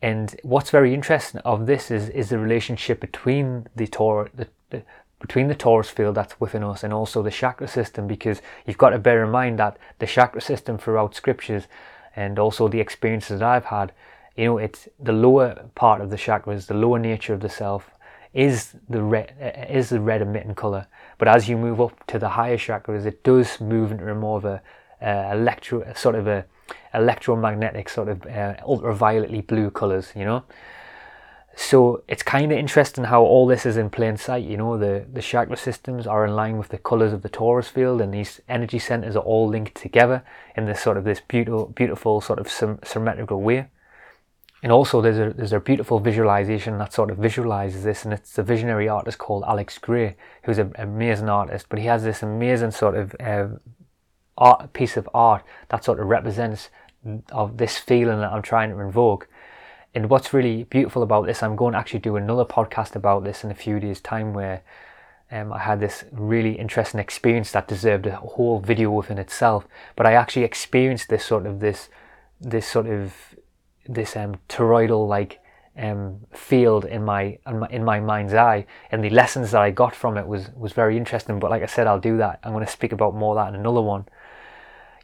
And 0.03 0.39
what's 0.43 0.71
very 0.71 0.93
interesting 0.93 1.41
of 1.43 1.67
this 1.67 1.91
is 1.91 2.09
is 2.11 2.29
the 2.29 2.39
relationship 2.39 3.01
between 3.01 3.69
the 3.75 3.87
Tor 3.87 4.31
the, 4.35 4.49
the 4.71 4.83
between 5.21 5.49
the 5.49 5.55
torus 5.55 5.87
field 5.87 6.17
that's 6.17 6.39
within 6.39 6.63
us 6.63 6.85
and 6.85 6.93
also 6.93 7.23
the 7.23 7.31
chakra 7.31 7.67
system 7.67 8.07
because 8.07 8.43
you've 8.67 8.77
got 8.77 8.91
to 8.91 8.99
bear 8.99 9.25
in 9.25 9.31
mind 9.31 9.59
that 9.59 9.79
the 9.99 10.07
chakra 10.07 10.41
system 10.41 10.77
throughout 10.77 11.15
scriptures 11.15 11.67
and 12.15 12.39
also 12.39 12.69
the 12.69 12.81
experiences 12.81 13.41
that 13.41 13.49
I've 13.49 13.65
had 13.65 13.93
you 14.37 14.47
know, 14.47 14.59
it's 14.59 14.89
the 14.99 15.13
lower 15.13 15.69
part 15.75 16.01
of 16.01 16.11
the 16.11 16.17
chakras, 16.17 16.67
the 16.67 16.75
lower 16.75 16.99
nature 16.99 17.35
of 17.35 17.41
the 17.41 17.49
self 17.49 17.91
is 18.35 18.75
the 18.89 19.01
red 19.01 19.33
is 19.71 19.89
the 19.89 20.01
red 20.01 20.21
emitting 20.21 20.55
color. 20.55 20.87
But 21.19 21.29
as 21.29 21.49
you 21.49 21.57
move 21.57 21.81
up 21.81 22.07
to 22.09 22.19
the 22.19 22.29
higher 22.31 22.59
chakras, 22.59 23.07
it 23.07 23.23
does 23.23 23.61
move 23.61 23.93
into 23.93 24.15
more 24.15 24.39
of 24.39 24.45
a 24.45 24.63
uh, 25.01 25.31
electro 25.33 25.93
sort 25.95 26.17
of 26.17 26.27
a 26.27 26.45
electromagnetic 26.93 27.89
sort 27.89 28.09
of 28.09 28.27
uh, 28.27 28.57
ultravioletly 28.67 29.47
blue 29.47 29.71
colors. 29.71 30.13
You 30.15 30.25
know. 30.25 30.45
So 31.57 32.03
it's 32.09 32.25
kind 32.25 32.51
of 32.51 32.59
interesting 32.59 33.05
how 33.05 33.23
all 33.23 33.47
this 33.47 33.65
is 33.65 33.77
in 33.77 33.89
plain 33.89 34.17
sight. 34.17 34.45
You 34.45 34.57
know, 34.57 34.77
the, 34.77 35.07
the 35.13 35.23
chakra 35.23 35.57
systems 35.57 36.05
are 36.05 36.27
in 36.27 36.35
line 36.35 36.59
with 36.59 36.71
the 36.71 36.79
colors 36.79 37.13
of 37.13 37.23
the 37.23 37.29
torus 37.29 37.67
field, 37.67 38.01
and 38.01 38.13
these 38.13 38.41
energy 38.49 38.81
centers 38.81 39.15
are 39.15 39.23
all 39.23 39.47
linked 39.47 39.77
together 39.77 40.25
in 40.57 40.67
this 40.67 40.81
sort 40.81 40.97
of 40.97 41.05
this 41.05 41.21
beautiful, 41.21 41.67
beautiful 41.67 42.21
sort 42.21 42.41
of 42.41 42.51
symmetrical 42.51 43.41
way. 43.41 43.69
And 44.65 44.73
also, 44.73 45.01
there's 45.01 45.19
a 45.19 45.33
there's 45.33 45.53
a 45.53 45.61
beautiful 45.61 46.01
visualization 46.01 46.79
that 46.79 46.93
sort 46.93 47.11
of 47.11 47.19
visualizes 47.19 47.85
this, 47.85 48.05
and 48.05 48.13
it's 48.13 48.37
a 48.39 48.43
visionary 48.43 48.89
artist 48.89 49.19
called 49.19 49.45
Alex 49.47 49.79
Grey, 49.79 50.17
who's 50.43 50.59
an 50.59 50.73
amazing 50.77 51.29
artist. 51.29 51.67
But 51.69 51.79
he 51.79 51.87
has 51.87 52.03
this 52.03 52.23
amazing 52.23 52.73
sort 52.73 52.97
of 52.97 53.15
uh, 53.21 53.49
art 54.37 54.73
piece 54.73 54.97
of 54.97 55.09
art 55.15 55.45
that 55.69 55.85
sort 55.85 56.01
of 56.01 56.07
represents 56.07 56.71
of 57.31 57.59
this 57.59 57.79
feeling 57.79 58.19
that 58.19 58.33
I'm 58.33 58.43
trying 58.43 58.71
to 58.71 58.81
invoke 58.81 59.29
and 59.95 60.11
what's 60.11 60.35
really 60.35 60.65
beautiful 60.65 61.03
about 61.03 61.27
this, 61.27 61.43
I'm 61.43 61.55
going 61.55 61.73
to 61.73 61.79
actually 61.79 62.01
do 62.01 62.17
another 62.17 62.45
podcast 62.45 62.97
about 62.97 63.23
this 63.23 63.45
in 63.45 63.51
a 63.51 63.55
few 63.55 63.79
days' 63.79 64.01
time 64.01 64.35
where 64.35 64.63
um, 65.31 65.53
I 65.53 65.61
had 65.61 65.79
this 65.79 66.05
really 66.11 66.55
interesting 66.55 66.99
experience 66.99 67.53
that 67.53 67.69
deserved 67.69 68.07
a 68.07 68.17
whole 68.17 68.59
video 68.59 68.91
within 68.91 69.19
itself. 69.19 69.69
But 69.95 70.07
I 70.07 70.15
actually 70.15 70.43
experienced 70.43 71.09
this 71.09 71.25
sort 71.25 71.47
of 71.47 71.61
this 71.61 71.89
this 72.41 72.67
sort 72.67 72.87
of 72.87 73.15
this 73.89 74.17
um, 74.17 74.37
toroidal 74.49 75.09
like 75.09 75.41
um, 75.77 76.21
field 76.33 76.85
in 76.85 77.05
my, 77.05 77.39
in 77.47 77.59
my 77.59 77.69
in 77.69 77.85
my 77.85 78.01
mind's 78.01 78.35
eye, 78.35 78.67
and 78.91 79.03
the 79.03 79.11
lessons 79.11 79.51
that 79.51 79.63
I 79.63 79.71
got 79.71 79.95
from 79.95 80.17
it 80.17 80.27
was 80.27 80.51
was 80.57 80.73
very 80.73 80.97
interesting. 80.97 81.39
But 81.39 81.51
like 81.51 81.63
I 81.63 81.67
said, 81.67 81.87
I'll 81.87 82.01
do 82.01 82.17
that. 82.19 82.41
I'm 82.45 82.53
going 82.53 82.65
to 82.65 82.71
speak 82.71 82.93
about 82.93 83.15
more 83.15 83.35
that 83.35 83.49
in 83.49 83.55
another 83.55 83.83
one. 83.83 84.07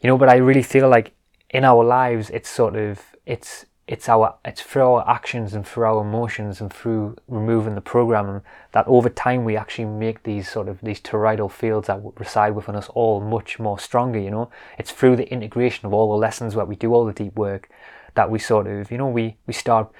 You 0.02 0.08
know, 0.08 0.16
but 0.16 0.28
I 0.28 0.36
really 0.36 0.62
feel 0.62 0.88
like 0.88 1.12
in 1.50 1.64
our 1.64 1.84
lives, 1.84 2.30
it's 2.30 2.48
sort 2.48 2.76
of 2.76 3.00
it's 3.26 3.66
it's 3.90 4.08
our 4.08 4.36
it's 4.44 4.62
through 4.62 4.82
our 4.82 5.10
actions 5.10 5.52
and 5.52 5.66
through 5.66 5.84
our 5.84 6.00
emotions 6.00 6.60
and 6.60 6.72
through 6.72 7.16
removing 7.26 7.74
the 7.74 7.80
programming 7.80 8.40
that 8.70 8.86
over 8.86 9.08
time 9.08 9.44
we 9.44 9.56
actually 9.56 9.84
make 9.84 10.22
these 10.22 10.48
sort 10.48 10.68
of 10.68 10.80
these 10.80 11.00
toroidal 11.00 11.50
fields 11.50 11.88
that 11.88 12.00
reside 12.16 12.50
within 12.50 12.76
us 12.76 12.88
all 12.90 13.20
much 13.20 13.58
more 13.58 13.80
stronger 13.80 14.20
you 14.20 14.30
know 14.30 14.48
it's 14.78 14.92
through 14.92 15.16
the 15.16 15.28
integration 15.32 15.86
of 15.86 15.92
all 15.92 16.08
the 16.12 16.16
lessons 16.16 16.54
where 16.54 16.64
we 16.64 16.76
do 16.76 16.94
all 16.94 17.04
the 17.04 17.12
deep 17.12 17.34
work 17.34 17.68
that 18.14 18.30
we 18.30 18.38
sort 18.38 18.66
of 18.66 18.90
you 18.90 18.98
know 18.98 19.08
we 19.08 19.36
we 19.46 19.52
start 19.52 19.90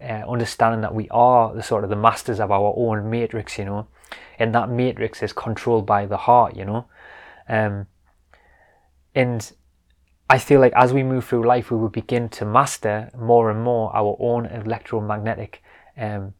uh, 0.00 0.22
understanding 0.28 0.80
that 0.80 0.94
we 0.94 1.08
are 1.10 1.54
the 1.54 1.62
sort 1.62 1.84
of 1.84 1.90
the 1.90 1.96
masters 1.96 2.40
of 2.40 2.50
our 2.50 2.74
own 2.76 3.10
matrix 3.10 3.58
you 3.58 3.64
know 3.64 3.86
and 4.38 4.54
that 4.54 4.68
matrix 4.68 5.22
is 5.22 5.32
controlled 5.32 5.86
by 5.86 6.06
the 6.06 6.16
heart 6.16 6.56
you 6.56 6.64
know 6.64 6.86
um 7.48 7.86
and 9.14 9.52
I 10.30 10.38
feel 10.38 10.60
like 10.60 10.72
as 10.76 10.92
we 10.92 11.02
move 11.02 11.24
through 11.24 11.44
life, 11.44 11.72
we 11.72 11.76
will 11.76 11.88
begin 11.88 12.28
to 12.30 12.44
master 12.44 13.10
more 13.18 13.50
and 13.50 13.64
more 13.64 13.94
our 13.96 14.16
own 14.20 14.46
electromagnetic 14.46 15.60
um, 15.96 16.34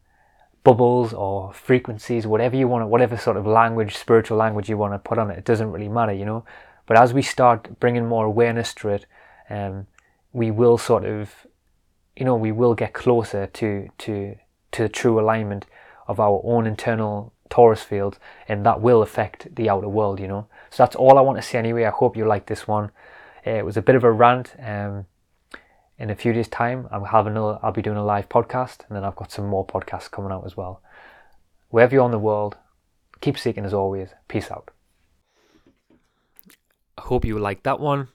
bubbles 0.63 1.11
or 1.11 1.51
frequencies, 1.51 2.25
whatever 2.25 2.55
you 2.55 2.69
want, 2.69 2.87
whatever 2.87 3.17
sort 3.17 3.35
of 3.35 3.45
language, 3.45 3.97
spiritual 3.97 4.37
language 4.37 4.69
you 4.69 4.77
want 4.77 4.93
to 4.93 4.99
put 4.99 5.17
on 5.17 5.29
it. 5.29 5.37
It 5.37 5.43
doesn't 5.43 5.71
really 5.73 5.89
matter, 5.89 6.13
you 6.13 6.23
know. 6.23 6.45
But 6.85 6.97
as 6.97 7.13
we 7.13 7.21
start 7.21 7.81
bringing 7.81 8.05
more 8.05 8.23
awareness 8.23 8.73
to 8.75 8.89
it, 8.89 9.05
um, 9.49 9.87
we 10.33 10.51
will 10.51 10.77
sort 10.77 11.05
of, 11.05 11.47
you 12.15 12.25
know, 12.25 12.35
we 12.35 12.51
will 12.51 12.75
get 12.75 12.93
closer 12.93 13.47
to 13.47 13.89
to 13.99 14.35
to 14.71 14.83
the 14.83 14.89
true 14.89 15.19
alignment 15.19 15.65
of 16.07 16.19
our 16.19 16.41
own 16.43 16.65
internal 16.65 17.33
torus 17.49 17.83
field, 17.83 18.17
and 18.47 18.65
that 18.65 18.81
will 18.81 19.01
affect 19.01 19.53
the 19.55 19.69
outer 19.69 19.89
world, 19.89 20.19
you 20.19 20.27
know. 20.27 20.47
So 20.69 20.83
that's 20.83 20.95
all 20.95 21.17
I 21.17 21.21
want 21.21 21.37
to 21.37 21.41
say 21.41 21.59
anyway. 21.59 21.85
I 21.85 21.89
hope 21.89 22.15
you 22.15 22.25
like 22.25 22.45
this 22.47 22.67
one. 22.67 22.91
Uh, 23.45 23.51
it 23.51 23.65
was 23.65 23.77
a 23.77 23.81
bit 23.81 23.95
of 23.95 24.03
a 24.03 24.11
rant. 24.11 24.55
Um, 24.59 25.05
in 25.97 26.09
a 26.09 26.15
few 26.15 26.33
days' 26.33 26.47
time, 26.47 26.87
I'll 26.91 27.05
have 27.05 27.27
another. 27.27 27.59
I'll 27.61 27.71
be 27.71 27.81
doing 27.81 27.97
a 27.97 28.05
live 28.05 28.29
podcast, 28.29 28.79
and 28.87 28.95
then 28.95 29.03
I've 29.03 29.15
got 29.15 29.31
some 29.31 29.45
more 29.45 29.65
podcasts 29.65 30.09
coming 30.09 30.31
out 30.31 30.45
as 30.45 30.57
well. 30.57 30.81
Wherever 31.69 31.93
you're 31.93 32.05
in 32.05 32.11
the 32.11 32.19
world, 32.19 32.57
keep 33.19 33.37
seeking 33.37 33.65
as 33.65 33.73
always. 33.73 34.09
Peace 34.27 34.49
out. 34.49 34.71
I 36.97 37.01
hope 37.01 37.23
you 37.23 37.37
like 37.37 37.63
that 37.63 37.79
one. 37.79 38.07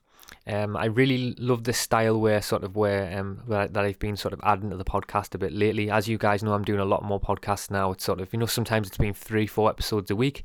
Um, 0.49 0.77
I 0.77 0.85
really 0.85 1.35
love 1.39 1.65
this 1.65 1.79
style 1.79 2.21
where 2.21 2.41
sort 2.41 2.63
of 2.63 2.77
where 2.77 3.19
um 3.19 3.43
that, 3.49 3.75
that 3.75 3.85
I've 3.85 3.99
been 3.99 4.17
sort 4.17 4.33
of 4.33 4.41
adding 4.45 4.71
to 4.71 4.77
the 4.77 4.85
podcast 4.85 5.35
a 5.35 5.39
bit 5.39 5.53
lately. 5.53 5.91
As 5.91 6.09
you 6.09 6.19
guys 6.19 6.43
know, 6.43 6.53
I'm 6.53 6.65
doing 6.65 6.81
a 6.81 6.85
lot 6.85 7.03
more 7.03 7.21
podcasts 7.21 7.71
now. 7.71 7.91
It's 7.93 8.05
sort 8.05 8.21
of 8.21 8.33
you 8.33 8.39
know 8.39 8.47
sometimes 8.47 8.87
it's 8.87 8.97
been 8.99 9.15
three, 9.15 9.47
four 9.47 9.69
episodes 9.71 10.11
a 10.11 10.17
week, 10.17 10.45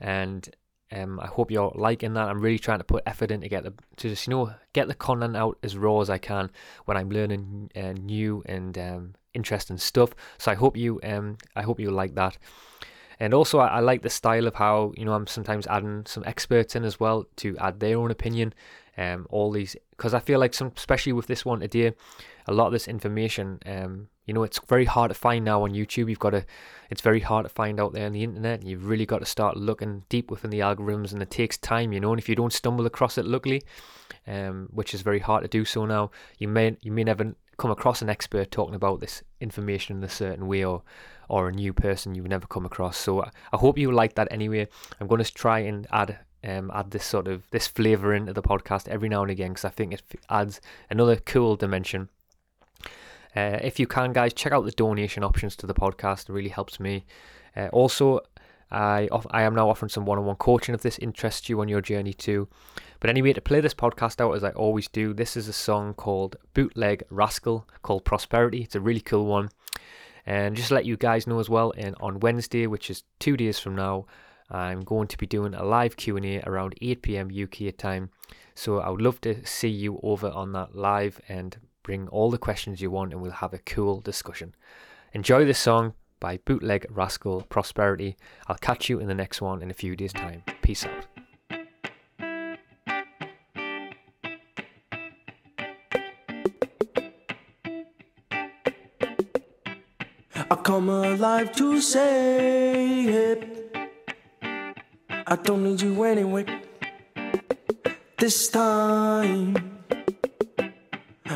and 0.00 0.48
um, 0.92 1.18
I 1.20 1.26
hope 1.26 1.50
you're 1.50 1.72
liking 1.74 2.14
that. 2.14 2.28
I'm 2.28 2.40
really 2.40 2.58
trying 2.58 2.78
to 2.78 2.84
put 2.84 3.02
effort 3.06 3.30
in 3.30 3.40
to 3.40 3.48
get 3.48 3.64
the 3.64 3.74
to 3.96 4.08
just 4.08 4.26
you 4.26 4.30
know 4.30 4.54
get 4.72 4.88
the 4.88 4.94
content 4.94 5.36
out 5.36 5.58
as 5.62 5.76
raw 5.76 6.00
as 6.00 6.08
I 6.08 6.18
can 6.18 6.50
when 6.84 6.96
I'm 6.96 7.10
learning 7.10 7.70
uh, 7.76 7.92
new 7.92 8.42
and 8.46 8.78
um, 8.78 9.14
interesting 9.34 9.78
stuff. 9.78 10.14
So 10.38 10.50
I 10.50 10.54
hope 10.54 10.76
you 10.76 11.00
um 11.02 11.38
I 11.54 11.62
hope 11.62 11.78
you 11.80 11.90
like 11.90 12.14
that. 12.14 12.38
And 13.18 13.32
also 13.32 13.58
I, 13.58 13.66
I 13.68 13.80
like 13.80 14.02
the 14.02 14.10
style 14.10 14.46
of 14.46 14.54
how 14.54 14.92
you 14.96 15.04
know 15.04 15.12
I'm 15.12 15.26
sometimes 15.26 15.66
adding 15.66 16.04
some 16.06 16.22
experts 16.26 16.76
in 16.76 16.84
as 16.84 17.00
well 17.00 17.26
to 17.36 17.56
add 17.58 17.80
their 17.80 17.98
own 17.98 18.10
opinion. 18.10 18.54
Um, 18.98 19.26
all 19.30 19.50
these 19.50 19.76
because 19.90 20.14
I 20.14 20.20
feel 20.20 20.40
like 20.40 20.54
some 20.54 20.72
especially 20.76 21.12
with 21.12 21.26
this 21.26 21.44
one 21.44 21.60
today, 21.60 21.92
a 22.46 22.52
lot 22.52 22.66
of 22.66 22.72
this 22.72 22.88
information 22.88 23.58
um 23.66 24.08
you 24.26 24.34
know, 24.34 24.42
it's 24.42 24.60
very 24.66 24.84
hard 24.84 25.10
to 25.10 25.14
find 25.14 25.44
now 25.44 25.62
on 25.62 25.70
YouTube. 25.70 26.10
You've 26.10 26.18
got 26.18 26.30
to, 26.30 26.44
it's 26.90 27.00
very 27.00 27.20
hard 27.20 27.44
to 27.44 27.48
find 27.48 27.80
out 27.80 27.92
there 27.92 28.06
on 28.06 28.12
the 28.12 28.24
internet. 28.24 28.64
You've 28.64 28.86
really 28.86 29.06
got 29.06 29.20
to 29.20 29.24
start 29.24 29.56
looking 29.56 30.02
deep 30.08 30.30
within 30.30 30.50
the 30.50 30.60
algorithms, 30.60 31.12
and 31.12 31.22
it 31.22 31.30
takes 31.30 31.56
time, 31.56 31.92
you 31.92 32.00
know. 32.00 32.10
And 32.10 32.18
if 32.18 32.28
you 32.28 32.34
don't 32.34 32.52
stumble 32.52 32.86
across 32.86 33.18
it, 33.18 33.24
luckily, 33.24 33.62
um, 34.26 34.68
which 34.72 34.94
is 34.94 35.02
very 35.02 35.20
hard 35.20 35.42
to 35.42 35.48
do 35.48 35.64
so 35.64 35.86
now, 35.86 36.10
you 36.38 36.48
may 36.48 36.76
you 36.82 36.90
may 36.90 37.04
never 37.04 37.36
come 37.56 37.70
across 37.70 38.02
an 38.02 38.10
expert 38.10 38.50
talking 38.50 38.74
about 38.74 39.00
this 39.00 39.22
information 39.40 39.96
in 39.96 40.04
a 40.04 40.08
certain 40.08 40.48
way, 40.48 40.64
or 40.64 40.82
or 41.28 41.48
a 41.48 41.52
new 41.52 41.72
person 41.72 42.16
you've 42.16 42.26
never 42.26 42.48
come 42.48 42.66
across. 42.66 42.96
So 42.96 43.22
I 43.22 43.56
hope 43.56 43.78
you 43.78 43.92
like 43.92 44.16
that 44.16 44.28
anyway. 44.32 44.66
I'm 45.00 45.06
going 45.06 45.22
to 45.22 45.34
try 45.34 45.60
and 45.60 45.86
add 45.92 46.18
um, 46.46 46.70
add 46.74 46.92
this 46.92 47.04
sort 47.04 47.28
of 47.28 47.42
this 47.50 47.66
flavor 47.66 48.14
into 48.14 48.32
the 48.32 48.42
podcast 48.42 48.88
every 48.88 49.08
now 49.08 49.22
and 49.22 49.30
again 49.30 49.50
because 49.50 49.64
I 49.64 49.70
think 49.70 49.92
it 49.92 50.02
adds 50.30 50.60
another 50.88 51.16
cool 51.16 51.56
dimension 51.56 52.08
uh, 53.36 53.58
if 53.62 53.78
you 53.78 53.86
can, 53.86 54.14
guys, 54.14 54.32
check 54.32 54.52
out 54.52 54.64
the 54.64 54.70
donation 54.70 55.22
options 55.22 55.54
to 55.56 55.66
the 55.66 55.74
podcast. 55.74 56.30
It 56.30 56.32
really 56.32 56.48
helps 56.48 56.80
me. 56.80 57.04
Uh, 57.54 57.68
also, 57.68 58.20
I 58.70 59.08
off- 59.12 59.26
I 59.30 59.42
am 59.42 59.54
now 59.54 59.68
offering 59.68 59.90
some 59.90 60.06
one-on-one 60.06 60.36
coaching 60.36 60.74
if 60.74 60.80
this 60.80 60.98
interests 60.98 61.48
you 61.48 61.60
on 61.60 61.68
your 61.68 61.82
journey 61.82 62.14
too. 62.14 62.48
But 62.98 63.10
anyway, 63.10 63.34
to 63.34 63.42
play 63.42 63.60
this 63.60 63.74
podcast 63.74 64.22
out 64.22 64.32
as 64.32 64.42
I 64.42 64.50
always 64.52 64.88
do, 64.88 65.12
this 65.12 65.36
is 65.36 65.48
a 65.48 65.52
song 65.52 65.92
called 65.92 66.36
Bootleg 66.54 67.02
Rascal 67.10 67.68
called 67.82 68.06
Prosperity. 68.06 68.62
It's 68.62 68.74
a 68.74 68.80
really 68.80 69.02
cool 69.02 69.26
one. 69.26 69.50
And 70.24 70.56
just 70.56 70.70
let 70.70 70.86
you 70.86 70.96
guys 70.96 71.26
know 71.26 71.38
as 71.38 71.48
well, 71.48 71.72
and 71.76 71.94
on 72.00 72.18
Wednesday, 72.18 72.66
which 72.66 72.90
is 72.90 73.04
two 73.20 73.36
days 73.36 73.60
from 73.60 73.76
now, 73.76 74.06
I'm 74.50 74.82
going 74.82 75.08
to 75.08 75.18
be 75.18 75.26
doing 75.26 75.54
a 75.54 75.64
live 75.64 75.96
Q&A 75.96 76.40
around 76.40 76.74
8 76.80 77.02
p.m. 77.02 77.30
UK 77.30 77.76
time. 77.76 78.10
So 78.54 78.80
I 78.80 78.88
would 78.88 79.02
love 79.02 79.20
to 79.22 79.44
see 79.44 79.68
you 79.68 80.00
over 80.02 80.30
on 80.30 80.52
that 80.52 80.74
live 80.74 81.20
and 81.28 81.58
Bring 81.86 82.08
all 82.08 82.32
the 82.32 82.36
questions 82.36 82.80
you 82.80 82.90
want 82.90 83.12
and 83.12 83.22
we'll 83.22 83.30
have 83.30 83.54
a 83.54 83.58
cool 83.58 84.00
discussion. 84.00 84.56
Enjoy 85.12 85.44
this 85.44 85.60
song 85.60 85.94
by 86.18 86.38
Bootleg 86.38 86.84
Rascal 86.90 87.42
Prosperity. 87.42 88.16
I'll 88.48 88.56
catch 88.56 88.88
you 88.88 88.98
in 88.98 89.06
the 89.06 89.14
next 89.14 89.40
one 89.40 89.62
in 89.62 89.70
a 89.70 89.72
few 89.72 89.94
days' 89.94 90.12
time. 90.12 90.42
Peace 90.62 90.84
out. 90.84 91.06
I 100.50 100.56
come 100.64 100.88
alive 100.88 101.54
to 101.54 101.80
say 101.80 103.04
it. 103.04 103.65
I 105.28 105.34
don't 105.34 105.64
need 105.64 105.80
you 105.80 106.04
anyway. 106.04 106.44
This 108.16 108.48
time. 108.48 109.56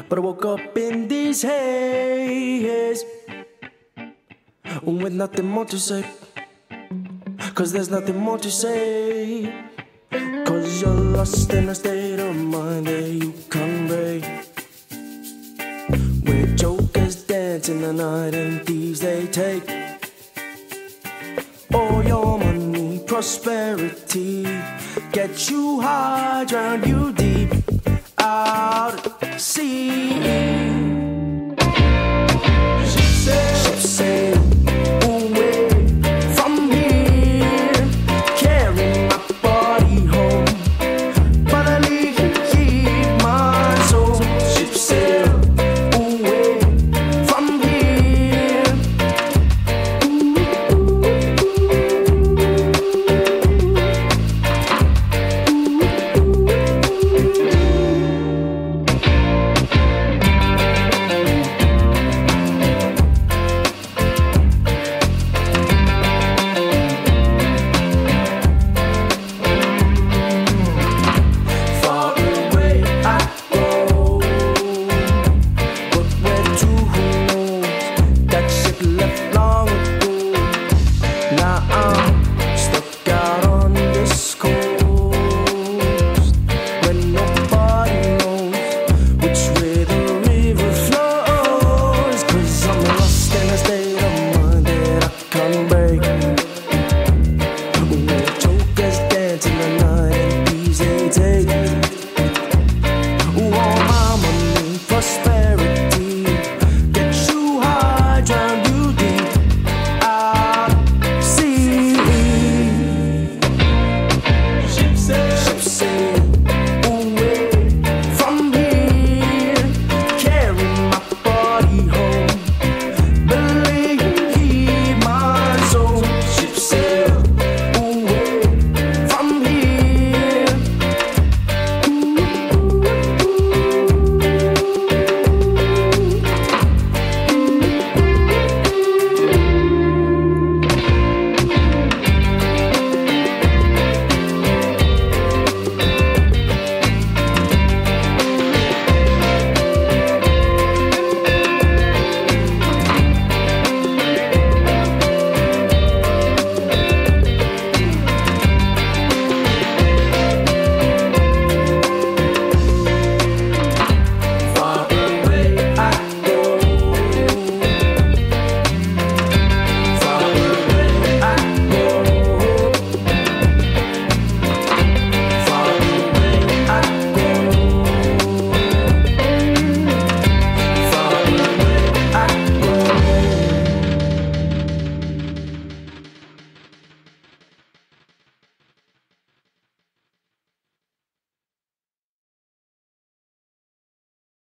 But 0.08 0.16
I 0.16 0.20
woke 0.20 0.44
up 0.44 0.78
in 0.78 1.08
this 1.08 1.42
haze 1.42 3.04
with 4.82 5.12
nothing 5.12 5.46
more 5.46 5.64
to 5.64 5.76
say. 5.76 6.04
Cause 7.54 7.72
there's 7.72 7.90
nothing 7.90 8.16
more 8.16 8.38
to 8.38 8.50
say. 8.50 9.52
Cause 10.44 10.80
you're 10.80 10.94
lost 10.94 11.52
in 11.52 11.68
a 11.68 11.74
state 11.74 12.20
of 12.20 12.36
mind 12.36 12.86
that 12.86 13.08
you 13.08 13.34
convey. 13.48 14.20
Where 16.22 16.46
jokers 16.54 17.24
dance 17.24 17.68
in 17.68 17.82
the 17.82 17.92
night 17.92 18.34
and 18.34 18.64
thieves 18.64 19.00
they 19.00 19.26
take. 19.26 19.79
prosperity. 23.20 24.44
Get 25.12 25.50
you 25.50 25.82
high, 25.82 26.46
drown 26.46 26.82
you 26.88 27.12
deep 27.12 27.50
out 28.16 29.22
at 29.22 29.38
sea. 29.38 30.08
She 32.86 33.02
sails. 33.82 34.39